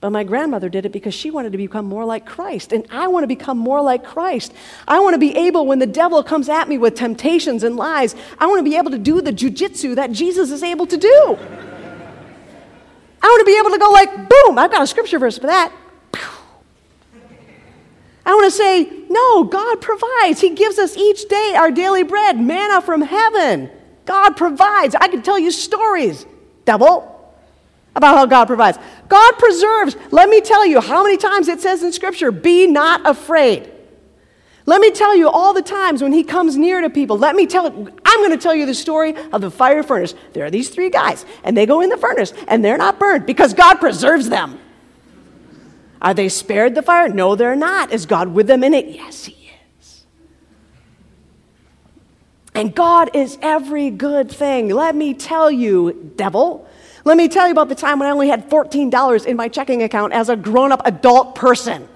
but 0.00 0.10
my 0.10 0.24
grandmother 0.24 0.68
did 0.68 0.86
it 0.86 0.92
because 0.92 1.14
she 1.14 1.30
wanted 1.30 1.52
to 1.52 1.58
become 1.58 1.84
more 1.84 2.04
like 2.04 2.26
Christ. 2.26 2.72
And 2.72 2.86
I 2.90 3.06
want 3.08 3.22
to 3.22 3.28
become 3.28 3.58
more 3.58 3.82
like 3.82 4.02
Christ. 4.02 4.52
I 4.88 4.98
want 5.00 5.14
to 5.14 5.18
be 5.18 5.36
able, 5.36 5.66
when 5.66 5.78
the 5.78 5.86
devil 5.86 6.22
comes 6.22 6.48
at 6.48 6.68
me 6.68 6.78
with 6.78 6.94
temptations 6.94 7.62
and 7.62 7.76
lies, 7.76 8.14
I 8.38 8.46
want 8.46 8.58
to 8.60 8.70
be 8.70 8.76
able 8.76 8.90
to 8.90 8.98
do 8.98 9.20
the 9.20 9.32
jujitsu 9.32 9.94
that 9.96 10.10
Jesus 10.10 10.50
is 10.50 10.62
able 10.62 10.86
to 10.86 10.96
do. 10.96 11.38
Want 13.40 13.48
to 13.48 13.52
be 13.54 13.58
able 13.58 13.70
to 13.70 13.78
go 13.78 13.90
like, 13.90 14.28
boom, 14.28 14.58
I've 14.58 14.70
got 14.70 14.82
a 14.82 14.86
scripture 14.86 15.18
verse 15.18 15.38
for 15.38 15.46
that. 15.46 15.72
I 18.26 18.34
want 18.34 18.44
to 18.44 18.50
say, 18.50 18.84
no, 19.08 19.44
God 19.44 19.80
provides. 19.80 20.42
He 20.42 20.50
gives 20.50 20.78
us 20.78 20.94
each 20.94 21.26
day 21.26 21.54
our 21.56 21.70
daily 21.70 22.02
bread, 22.02 22.38
manna 22.38 22.82
from 22.82 23.00
heaven. 23.00 23.70
God 24.04 24.36
provides. 24.36 24.94
I 24.94 25.08
can 25.08 25.22
tell 25.22 25.38
you 25.38 25.50
stories, 25.50 26.26
devil, 26.66 27.34
about 27.96 28.14
how 28.14 28.26
God 28.26 28.44
provides. 28.44 28.76
God 29.08 29.32
preserves. 29.38 29.96
Let 30.10 30.28
me 30.28 30.42
tell 30.42 30.66
you 30.66 30.82
how 30.82 31.02
many 31.02 31.16
times 31.16 31.48
it 31.48 31.62
says 31.62 31.82
in 31.82 31.92
Scripture, 31.92 32.30
be 32.30 32.66
not 32.66 33.08
afraid. 33.08 33.72
Let 34.66 34.82
me 34.82 34.90
tell 34.90 35.16
you 35.16 35.30
all 35.30 35.54
the 35.54 35.62
times 35.62 36.02
when 36.02 36.12
he 36.12 36.24
comes 36.24 36.58
near 36.58 36.82
to 36.82 36.90
people. 36.90 37.16
Let 37.16 37.34
me 37.34 37.46
tell 37.46 37.88
I'm 38.10 38.18
going 38.18 38.32
to 38.32 38.42
tell 38.42 38.54
you 38.54 38.66
the 38.66 38.74
story 38.74 39.14
of 39.32 39.40
the 39.40 39.52
fire 39.52 39.84
furnace. 39.84 40.16
There 40.32 40.44
are 40.44 40.50
these 40.50 40.68
three 40.68 40.90
guys, 40.90 41.24
and 41.44 41.56
they 41.56 41.64
go 41.64 41.80
in 41.80 41.90
the 41.90 41.96
furnace, 41.96 42.32
and 42.48 42.64
they're 42.64 42.76
not 42.76 42.98
burned 42.98 43.24
because 43.24 43.54
God 43.54 43.76
preserves 43.76 44.28
them. 44.28 44.58
Are 46.02 46.12
they 46.12 46.28
spared 46.28 46.74
the 46.74 46.82
fire? 46.82 47.08
No, 47.08 47.36
they're 47.36 47.54
not. 47.54 47.92
Is 47.92 48.06
God 48.06 48.28
with 48.28 48.48
them 48.48 48.64
in 48.64 48.74
it? 48.74 48.86
Yes, 48.86 49.26
He 49.26 49.50
is. 49.78 50.04
And 52.52 52.74
God 52.74 53.14
is 53.14 53.38
every 53.42 53.90
good 53.90 54.28
thing. 54.28 54.70
Let 54.70 54.96
me 54.96 55.14
tell 55.14 55.48
you, 55.48 56.12
devil. 56.16 56.68
Let 57.04 57.16
me 57.16 57.28
tell 57.28 57.46
you 57.46 57.52
about 57.52 57.68
the 57.68 57.76
time 57.76 58.00
when 58.00 58.08
I 58.08 58.10
only 58.10 58.28
had 58.28 58.50
$14 58.50 59.24
in 59.24 59.36
my 59.36 59.48
checking 59.48 59.84
account 59.84 60.12
as 60.14 60.28
a 60.28 60.36
grown 60.36 60.72
up 60.72 60.82
adult 60.84 61.36
person. 61.36 61.86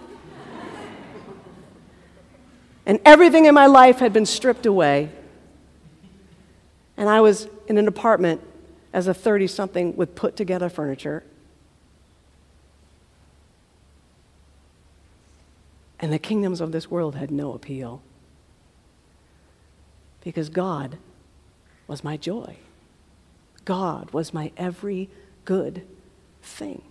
and 2.87 3.01
everything 3.05 3.47
in 3.47 3.55
my 3.55 3.67
life 3.67 3.99
had 3.99 4.13
been 4.13 4.27
stripped 4.27 4.65
away. 4.65 5.11
And 6.97 7.09
I 7.09 7.21
was 7.21 7.49
in 7.67 7.79
an 7.79 7.89
apartment 7.89 8.41
as 8.93 9.07
a 9.09 9.15
30 9.15 9.47
something 9.49 9.97
with 9.97 10.15
put 10.15 10.37
together 10.37 10.69
furniture 10.69 11.25
And 16.05 16.13
the 16.13 16.19
kingdoms 16.19 16.61
of 16.61 16.71
this 16.71 16.91
world 16.91 17.15
had 17.15 17.31
no 17.31 17.55
appeal 17.55 18.03
because 20.23 20.51
God 20.51 20.99
was 21.87 22.05
my 22.05 22.19
joy. 22.19 22.57
God 23.65 24.11
was 24.11 24.35
my 24.35 24.53
every 24.59 25.09
good 25.47 25.87
thing. 26.43 26.83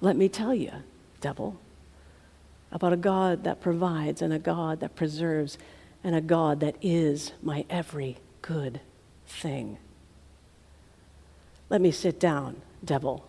Let 0.00 0.16
me 0.16 0.28
tell 0.28 0.52
you, 0.52 0.72
devil, 1.20 1.60
about 2.72 2.92
a 2.92 2.96
God 2.96 3.44
that 3.44 3.60
provides 3.60 4.20
and 4.20 4.32
a 4.32 4.40
God 4.40 4.80
that 4.80 4.96
preserves 4.96 5.58
and 6.02 6.14
a 6.14 6.20
God 6.20 6.60
that 6.60 6.76
is 6.80 7.32
my 7.42 7.64
every 7.68 8.18
good 8.42 8.80
thing. 9.26 9.78
Let 11.70 11.80
me 11.80 11.90
sit 11.90 12.18
down, 12.18 12.62
devil, 12.84 13.26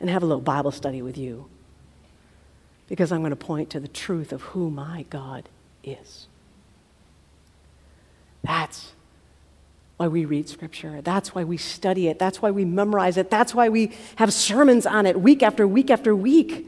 and 0.00 0.10
have 0.10 0.22
a 0.22 0.26
little 0.26 0.42
Bible 0.42 0.70
study 0.70 1.00
with 1.02 1.16
you 1.16 1.46
because 2.88 3.10
I'm 3.10 3.20
going 3.20 3.30
to 3.30 3.36
point 3.36 3.70
to 3.70 3.80
the 3.80 3.88
truth 3.88 4.32
of 4.32 4.42
who 4.42 4.70
my 4.70 5.06
God 5.08 5.48
is. 5.82 6.26
That's 8.42 8.92
why 9.96 10.08
we 10.08 10.24
read 10.24 10.48
Scripture. 10.48 11.00
That's 11.00 11.34
why 11.34 11.44
we 11.44 11.56
study 11.56 12.08
it. 12.08 12.18
That's 12.18 12.42
why 12.42 12.50
we 12.50 12.64
memorize 12.64 13.16
it. 13.16 13.30
That's 13.30 13.54
why 13.54 13.68
we 13.70 13.92
have 14.16 14.32
sermons 14.32 14.84
on 14.86 15.06
it 15.06 15.20
week 15.20 15.42
after 15.42 15.66
week 15.66 15.90
after 15.90 16.14
week. 16.14 16.66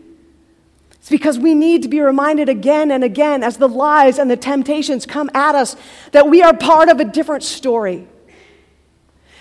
It's 1.07 1.11
because 1.13 1.39
we 1.39 1.55
need 1.55 1.83
to 1.85 1.89
be 1.89 2.01
reminded 2.01 2.49
again 2.49 2.91
and 2.91 3.05
again 3.05 3.45
as 3.45 3.59
the 3.59 3.69
lies 3.69 4.19
and 4.19 4.29
the 4.29 4.37
temptations 4.37 5.07
come 5.07 5.31
at 5.35 5.55
us 5.55 5.77
that 6.11 6.29
we 6.29 6.43
are 6.43 6.53
part 6.53 6.89
of 6.89 6.99
a 6.99 7.05
different 7.05 7.45
story, 7.45 8.09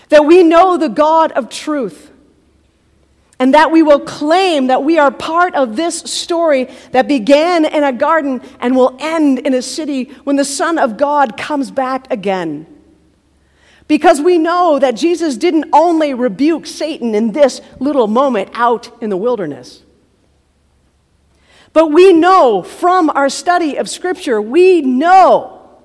that 0.09 0.25
we 0.27 0.43
know 0.43 0.77
the 0.77 0.89
God 0.89 1.31
of 1.31 1.49
truth 1.49 2.11
and 3.39 3.55
that 3.55 3.71
we 3.71 3.81
will 3.81 3.99
claim 3.99 4.67
that 4.67 4.83
we 4.83 4.99
are 4.99 5.09
part 5.09 5.55
of 5.55 5.75
this 5.75 6.01
story 6.01 6.69
that 6.91 7.07
began 7.07 7.65
in 7.65 7.83
a 7.83 7.91
garden 7.91 8.43
and 8.59 8.75
will 8.75 8.95
end 8.99 9.39
in 9.39 9.55
a 9.55 9.61
city 9.63 10.03
when 10.23 10.35
the 10.35 10.45
Son 10.45 10.77
of 10.77 10.97
God 10.97 11.35
comes 11.35 11.71
back 11.71 12.05
again. 12.11 12.67
Because 13.87 14.21
we 14.21 14.37
know 14.37 14.77
that 14.77 14.91
Jesus 14.91 15.35
didn't 15.35 15.65
only 15.73 16.13
rebuke 16.13 16.67
Satan 16.67 17.15
in 17.15 17.31
this 17.31 17.59
little 17.79 18.05
moment 18.05 18.51
out 18.53 18.91
in 19.01 19.09
the 19.09 19.17
wilderness. 19.17 19.81
But 21.75 21.91
we 21.91 22.13
know 22.13 22.63
from 22.63 23.09
our 23.09 23.27
study 23.27 23.75
of 23.75 23.89
Scripture, 23.89 24.41
we 24.41 24.79
know 24.79 25.77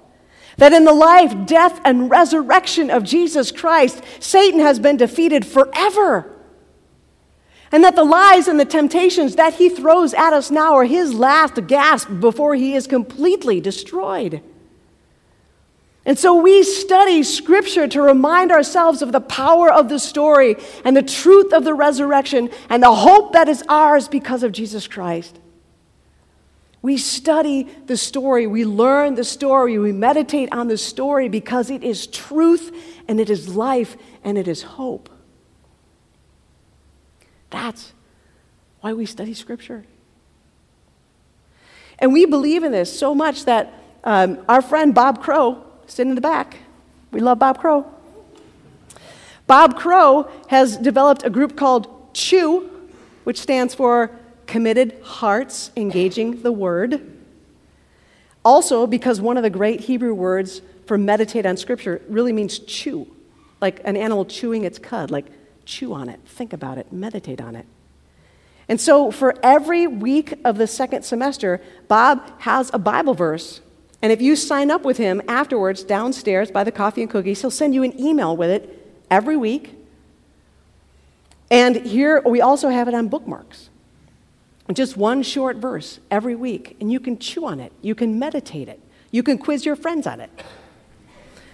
that 0.57 0.73
in 0.73 0.85
the 0.85 0.93
life, 0.93 1.35
death, 1.47 1.81
and 1.85 2.09
resurrection 2.09 2.91
of 2.91 3.03
Jesus 3.03 3.51
Christ, 3.51 4.01
Satan 4.21 4.61
has 4.61 4.79
been 4.79 4.97
defeated 4.97 5.45
forever. 5.45 6.31
And 7.73 7.83
that 7.83 7.97
the 7.97 8.05
lies 8.05 8.47
and 8.47 8.61
the 8.61 8.65
temptations 8.65 9.35
that 9.35 9.55
he 9.55 9.69
throws 9.69 10.15
at 10.15 10.33
us 10.33 10.49
now 10.49 10.75
are 10.75 10.85
his 10.85 11.13
last 11.13 11.67
gasp 11.67 12.09
before 12.21 12.55
he 12.55 12.77
is 12.77 12.87
completely 12.87 13.61
destroyed. 13.61 14.45
And 16.07 16.17
so 16.17 16.41
we 16.41 16.63
study 16.63 17.25
Scripture 17.25 17.89
to 17.89 18.01
remind 18.01 18.53
ourselves 18.53 19.03
of 19.03 19.11
the 19.11 19.21
power 19.21 19.73
of 19.73 19.89
the 19.89 19.99
story 19.99 20.55
and 20.85 20.97
the 20.97 21.03
truth 21.03 21.53
of 21.53 21.65
the 21.65 21.75
resurrection 21.75 22.49
and 22.69 22.81
the 22.81 22.95
hope 22.95 23.33
that 23.33 23.49
is 23.49 23.65
ours 23.69 24.07
because 24.07 24.45
of 24.45 24.53
Jesus 24.53 24.87
Christ. 24.87 25.40
We 26.83 26.97
study 26.97 27.69
the 27.87 27.97
story, 27.97 28.47
we 28.47 28.65
learn 28.65 29.15
the 29.15 29.25
story, 29.25 29.79
we 29.79 29.93
meditate 29.93 30.49
on 30.53 30.69
the 30.69 30.79
story 30.79 31.29
because 31.29 31.71
it 31.71 31.85
is 31.85 32.07
truth 32.07 32.75
and 33.07 33.21
it 33.21 33.29
is 33.29 33.55
life 33.55 33.97
and 34.25 34.39
it 34.39 34.49
is 34.49 34.63
hope. 34.63 35.11
That's 37.51 37.93
why 38.81 38.95
we 38.95 39.05
study 39.05 39.35
Scripture. 39.35 39.85
And 41.99 42.15
we 42.15 42.25
believe 42.25 42.65
in 42.65 42.73
this 42.73 42.97
so 42.97 43.15
much 43.15 43.45
that 43.45 43.75
um, 44.05 44.43
our 44.49 44.63
friend 44.63 44.95
Bob 44.95 45.23
Crow, 45.23 45.63
sitting 45.87 46.11
in 46.11 46.15
the 46.15 46.23
back, 46.23 46.57
we 47.11 47.21
love 47.21 47.39
Bob 47.39 47.59
Crow. 47.59 47.87
Bob 49.47 49.77
Crow 49.77 50.31
has 50.49 50.79
developed 50.79 51.25
a 51.25 51.31
group 51.31 51.57
called 51.57 52.15
CHEW, 52.15 52.71
which 53.25 53.39
stands 53.39 53.75
for 53.75 54.11
Committed 54.51 54.99
Hearts 55.05 55.71
Engaging 55.77 56.43
the 56.43 56.51
Word. 56.51 57.17
Also, 58.45 58.85
because 58.85 59.21
one 59.21 59.37
of 59.37 59.45
the 59.45 59.51
great 59.51 59.79
Hebrew 59.79 60.13
words 60.13 60.61
for 60.87 60.99
meditate 60.99 61.47
on 61.47 61.57
Scripture 61.57 62.03
really 62.09 62.33
means 62.33 62.59
chew, 62.59 63.07
like 63.61 63.81
an 63.85 63.97
animal 63.97 64.25
chewing 64.25 64.65
its 64.65 64.77
cud, 64.77 65.13
like 65.13 65.27
chew 65.67 65.93
on 65.93 66.09
it, 66.09 66.19
think 66.27 66.53
about 66.53 66.79
it, 66.79 66.93
meditate 66.93 67.41
on 67.41 67.55
it. 67.55 67.65
And 68.69 68.81
so, 68.81 69.13
for 69.13 69.37
every 69.41 69.87
week 69.87 70.35
of 70.45 70.59
the 70.59 70.67
second 70.67 71.05
semester, 71.05 71.61
Bob 71.87 72.41
has 72.41 72.73
a 72.75 72.79
Bible 72.79 73.15
verse. 73.15 73.61
And 74.03 74.11
if 74.11 74.21
you 74.21 74.35
sign 74.35 74.73
up 74.73 74.85
with 74.85 74.97
him 74.97 75.23
afterwards 75.29 75.85
downstairs 75.85 76.51
by 76.51 76.65
the 76.65 76.73
coffee 76.73 77.03
and 77.03 77.11
cookies, 77.11 77.41
he'll 77.41 77.53
send 77.53 77.73
you 77.73 77.85
an 77.85 77.99
email 78.01 78.37
with 78.37 78.51
it 78.51 78.99
every 79.13 79.37
week. 79.37 79.77
And 81.53 81.77
here 81.77 82.21
we 82.27 82.41
also 82.41 82.69
have 82.69 82.89
it 82.89 82.95
on 82.95 83.07
bookmarks. 83.07 83.71
Just 84.75 84.97
one 84.97 85.23
short 85.23 85.57
verse 85.57 86.01
every 86.11 86.35
week, 86.35 86.77
and 86.81 86.91
you 86.91 87.01
can 87.01 87.19
chew 87.19 87.47
on 87.47 87.61
it, 87.61 87.73
you 87.83 87.95
can 87.95 88.19
meditate 88.19 88.69
it, 88.69 88.81
you 89.11 89.23
can 89.23 89.39
quiz 89.39 89.65
your 89.65 89.77
friends 89.77 90.07
on 90.07 90.21
it 90.21 90.31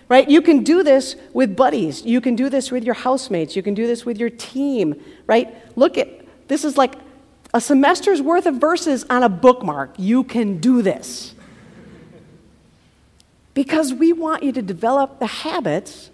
right? 0.09 0.29
You 0.29 0.40
can 0.40 0.62
do 0.62 0.83
this 0.83 1.16
with 1.33 1.57
buddies. 1.57 2.05
You 2.05 2.20
can 2.20 2.37
do 2.37 2.48
this 2.48 2.70
with 2.70 2.85
your 2.85 2.94
housemates. 2.94 3.57
You 3.57 3.62
can 3.62 3.74
do 3.74 3.87
this 3.87 4.05
with 4.05 4.18
your 4.18 4.31
team, 4.31 5.00
right? 5.26 5.55
Look 5.76 5.98
at 5.98 6.09
this 6.48 6.64
is 6.64 6.76
like 6.76 6.94
a 7.52 7.61
semester's 7.61 8.22
worth 8.22 8.46
of 8.46 8.57
verses 8.57 9.05
on 9.11 9.22
a 9.22 9.29
bookmark. 9.29 9.94
You 9.98 10.24
can 10.24 10.59
do 10.59 10.83
this. 10.83 11.35
Because 13.55 13.92
we 13.92 14.12
want 14.12 14.42
you 14.42 14.52
to 14.52 14.62
develop 14.62 15.18
the 15.18 15.26
habits 15.26 16.11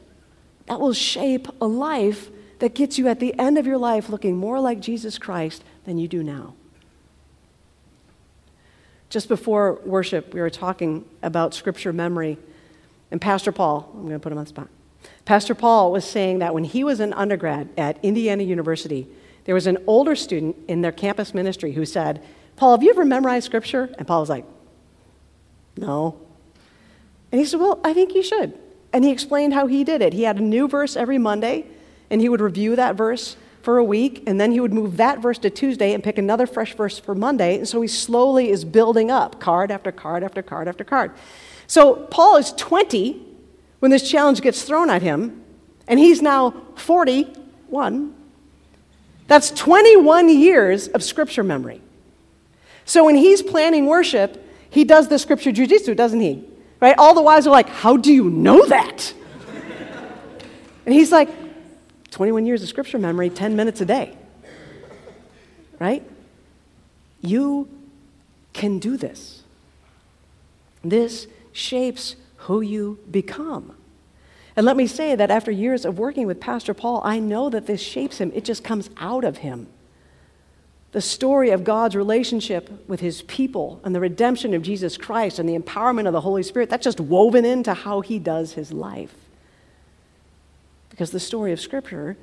that 0.67 0.79
will 0.79 0.93
shape 0.93 1.49
a 1.61 1.67
life 1.67 2.31
that 2.61 2.75
gets 2.75 2.97
you 2.97 3.09
at 3.09 3.19
the 3.19 3.37
end 3.39 3.59
of 3.59 3.67
your 3.67 3.79
life 3.79 4.09
looking 4.09 4.37
more 4.37 4.61
like 4.61 4.79
Jesus 4.79 5.19
Christ 5.19 5.65
than 5.85 5.99
you 5.99 6.07
do 6.07 6.23
now. 6.23 6.55
Just 9.13 9.29
before 9.29 9.79
worship, 9.85 10.33
we 10.33 10.41
were 10.41 10.49
talking 10.49 11.05
about 11.23 11.53
scripture 11.53 11.93
memory. 11.93 12.39
And 13.11 13.21
Pastor 13.21 13.53
Paul, 13.53 13.91
I'm 13.93 14.05
going 14.05 14.15
to 14.15 14.19
put 14.19 14.33
him 14.33 14.39
on 14.39 14.45
the 14.45 14.49
spot. 14.49 14.69
Pastor 15.27 15.55
Paul 15.55 15.93
was 15.93 16.07
saying 16.07 16.39
that 16.39 16.55
when 16.55 16.65
he 16.65 16.83
was 16.83 16.99
an 16.99 17.13
undergrad 17.13 17.69
at 17.77 18.03
Indiana 18.03 18.43
University, 18.43 19.07
there 19.45 19.55
was 19.55 19.67
an 19.67 19.77
older 19.87 20.17
student 20.17 20.57
in 20.67 20.81
their 20.81 20.93
campus 20.93 21.35
ministry 21.35 21.73
who 21.73 21.85
said, 21.85 22.25
Paul, 22.57 22.71
have 22.71 22.83
you 22.83 22.89
ever 22.89 23.05
memorized 23.05 23.45
scripture? 23.45 23.95
And 23.99 24.07
Paul 24.07 24.21
was 24.21 24.31
like, 24.31 24.47
No. 25.77 26.19
And 27.31 27.39
he 27.39 27.45
said, 27.45 27.61
Well, 27.61 27.81
I 27.85 27.93
think 27.93 28.15
you 28.15 28.23
should. 28.23 28.59
And 28.95 29.05
he 29.05 29.11
explained 29.11 29.53
how 29.53 29.67
he 29.67 29.85
did 29.85 30.01
it. 30.01 30.15
He 30.15 30.23
had 30.23 30.39
a 30.39 30.43
new 30.43 30.69
verse 30.69 30.97
every 30.97 31.19
Monday, 31.19 31.67
and 32.09 32.23
he 32.23 32.31
would 32.31 32.41
review 32.41 32.77
that 32.77 32.95
verse 32.95 33.37
for 33.63 33.79
a 33.79 33.85
week, 33.85 34.25
and 34.27 34.41
then 34.41 34.51
he 34.51 34.61
would 34.61 34.73
move 34.73 34.97
that 34.97 35.21
verse 35.21 35.39
to 35.39 35.51
Tuesday 35.51 35.95
and 35.95 36.03
pick 36.03 36.19
another 36.19 36.47
fresh 36.47 36.75
verse 36.75 36.99
for 36.99 37.15
Monday. 37.15 37.59
And 37.59 37.69
so 37.69 37.81
he 37.81 37.89
slowly 37.89 38.51
is 38.51 38.65
building 38.65 39.11
up 39.11 39.41
card 39.41 39.71
after 39.71 39.93
card 39.93 40.25
after 40.25 40.43
card 40.43 40.69
after 40.69 40.85
card. 40.85 41.13
So 41.67 41.95
Paul 41.95 42.37
is 42.37 42.53
20 42.53 43.25
when 43.79 43.91
this 43.91 44.09
challenge 44.09 44.41
gets 44.43 44.63
thrown 44.63 44.91
at 44.91 45.03
him, 45.03 45.43
and 45.87 45.99
he's 45.99 46.21
now 46.21 46.55
41. 46.77 48.15
That's 49.29 49.51
21 49.51 50.29
years 50.29 50.89
of 50.89 51.03
scripture 51.03 51.43
memory. 51.43 51.81
So 52.85 53.05
when 53.05 53.15
he's 53.15 53.43
planning 53.43 53.87
worship, 53.87 54.45
he 54.71 54.85
does 54.85 55.09
the 55.09 55.19
scripture 55.19 55.53
jujitsu, 55.53 55.97
doesn't 55.97 56.21
he? 56.21 56.45
Right? 56.81 56.97
All 56.99 57.15
the 57.15 57.23
wives 57.23 57.47
are 57.47 57.51
like, 57.51 57.69
How 57.69 57.97
do 57.97 58.13
you 58.13 58.29
know 58.29 58.67
that? 58.67 59.15
and 60.85 60.93
he's 60.93 61.13
like, 61.13 61.29
21 62.13 62.47
years 62.47 62.63
of 62.63 62.69
scripture 62.69 62.99
memory, 62.99 63.31
10 63.31 63.57
minutes 63.57 63.81
a 63.81 63.85
day. 63.85 64.17
Right? 65.81 66.09
You 67.21 67.69
can 68.53 68.79
do 68.79 68.97
this. 68.97 69.43
This 70.85 71.27
shapes 71.53 72.17
who 72.37 72.61
you 72.61 72.99
become. 73.11 73.75
And 74.55 74.67
let 74.67 74.77
me 74.77 74.87
say 74.87 75.15
that 75.17 75.31
after 75.31 75.51
years 75.51 75.85
of 75.85 75.99
working 75.99 76.27
with 76.27 76.39
Pastor 76.39 76.75
Paul, 76.75 77.01
I 77.05 77.19
know 77.19 77.49
that 77.49 77.67
this 77.67 77.81
shapes 77.81 78.19
him. 78.19 78.31
It 78.35 78.45
just 78.45 78.63
comes 78.63 78.91
out 78.99 79.25
of 79.25 79.39
him. 79.39 79.67
The 80.93 81.01
story 81.01 81.51
of 81.51 81.65
God's 81.65 81.97
relationship 81.97 82.87
with 82.87 83.01
his 83.01 83.23
people 83.23 83.81
and 83.83 83.95
the 83.95 84.01
redemption 84.01 84.53
of 84.53 84.61
Jesus 84.61 84.99
Christ 84.99 85.39
and 85.39 85.49
the 85.49 85.59
empowerment 85.59 86.07
of 86.07 86.13
the 86.13 86.21
Holy 86.21 86.43
Spirit, 86.43 86.69
that's 86.69 86.85
just 86.85 87.01
woven 87.01 87.47
into 87.47 87.73
how 87.73 88.03
he 88.03 88.19
does 88.19 88.53
his 88.53 88.73
life. 88.73 89.15
Because 90.93 91.11
the 91.11 91.19
story 91.19 91.53
of 91.53 91.61
Scripture 91.61 92.19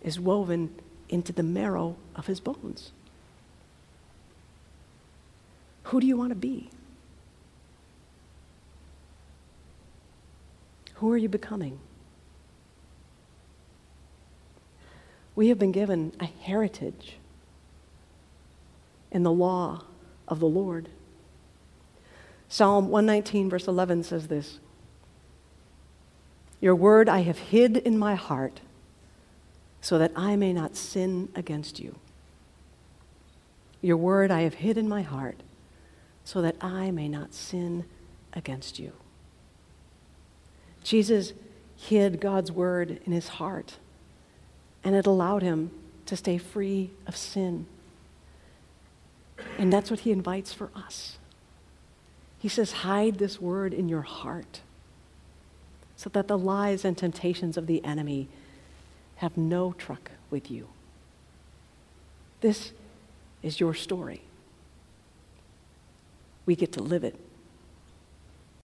is 0.00 0.20
woven 0.20 0.72
into 1.08 1.32
the 1.32 1.42
marrow 1.42 1.96
of 2.14 2.28
his 2.28 2.38
bones. 2.38 2.92
Who 5.84 6.00
do 6.00 6.06
you 6.06 6.16
want 6.16 6.30
to 6.30 6.36
be? 6.36 6.70
Who 10.94 11.10
are 11.10 11.16
you 11.16 11.28
becoming? 11.28 11.80
We 15.34 15.48
have 15.48 15.58
been 15.58 15.72
given 15.72 16.12
a 16.20 16.26
heritage 16.26 17.16
in 19.10 19.24
the 19.24 19.32
law 19.32 19.82
of 20.28 20.38
the 20.38 20.46
Lord. 20.46 20.88
Psalm 22.48 22.88
119, 22.88 23.50
verse 23.50 23.66
11 23.66 24.04
says 24.04 24.28
this 24.28 24.60
Your 26.62 26.76
word 26.76 27.08
I 27.08 27.22
have 27.22 27.38
hid 27.38 27.76
in 27.76 27.98
my 27.98 28.14
heart 28.14 28.60
so 29.80 29.98
that 29.98 30.12
I 30.14 30.36
may 30.36 30.52
not 30.52 30.76
sin 30.76 31.28
against 31.34 31.80
you. 31.80 31.96
Your 33.82 33.96
word 33.96 34.30
I 34.30 34.42
have 34.42 34.54
hid 34.54 34.78
in 34.78 34.88
my 34.88 35.02
heart 35.02 35.42
so 36.24 36.40
that 36.40 36.54
I 36.60 36.92
may 36.92 37.08
not 37.08 37.34
sin 37.34 37.84
against 38.32 38.78
you. 38.78 38.92
Jesus 40.84 41.32
hid 41.76 42.20
God's 42.20 42.52
word 42.52 43.00
in 43.04 43.10
his 43.12 43.26
heart, 43.26 43.78
and 44.84 44.94
it 44.94 45.04
allowed 45.04 45.42
him 45.42 45.72
to 46.06 46.16
stay 46.16 46.38
free 46.38 46.90
of 47.08 47.16
sin. 47.16 47.66
And 49.58 49.72
that's 49.72 49.90
what 49.90 50.00
he 50.00 50.12
invites 50.12 50.52
for 50.52 50.70
us. 50.76 51.18
He 52.38 52.48
says, 52.48 52.70
Hide 52.70 53.18
this 53.18 53.40
word 53.40 53.74
in 53.74 53.88
your 53.88 54.02
heart 54.02 54.60
so 56.02 56.10
that 56.10 56.26
the 56.26 56.36
lies 56.36 56.84
and 56.84 56.98
temptations 56.98 57.56
of 57.56 57.68
the 57.68 57.84
enemy 57.84 58.26
have 59.16 59.36
no 59.36 59.72
truck 59.78 60.10
with 60.30 60.50
you. 60.50 60.66
This 62.40 62.72
is 63.40 63.60
your 63.60 63.72
story. 63.72 64.22
We 66.44 66.56
get 66.56 66.72
to 66.72 66.82
live 66.82 67.04
it. 67.04 67.14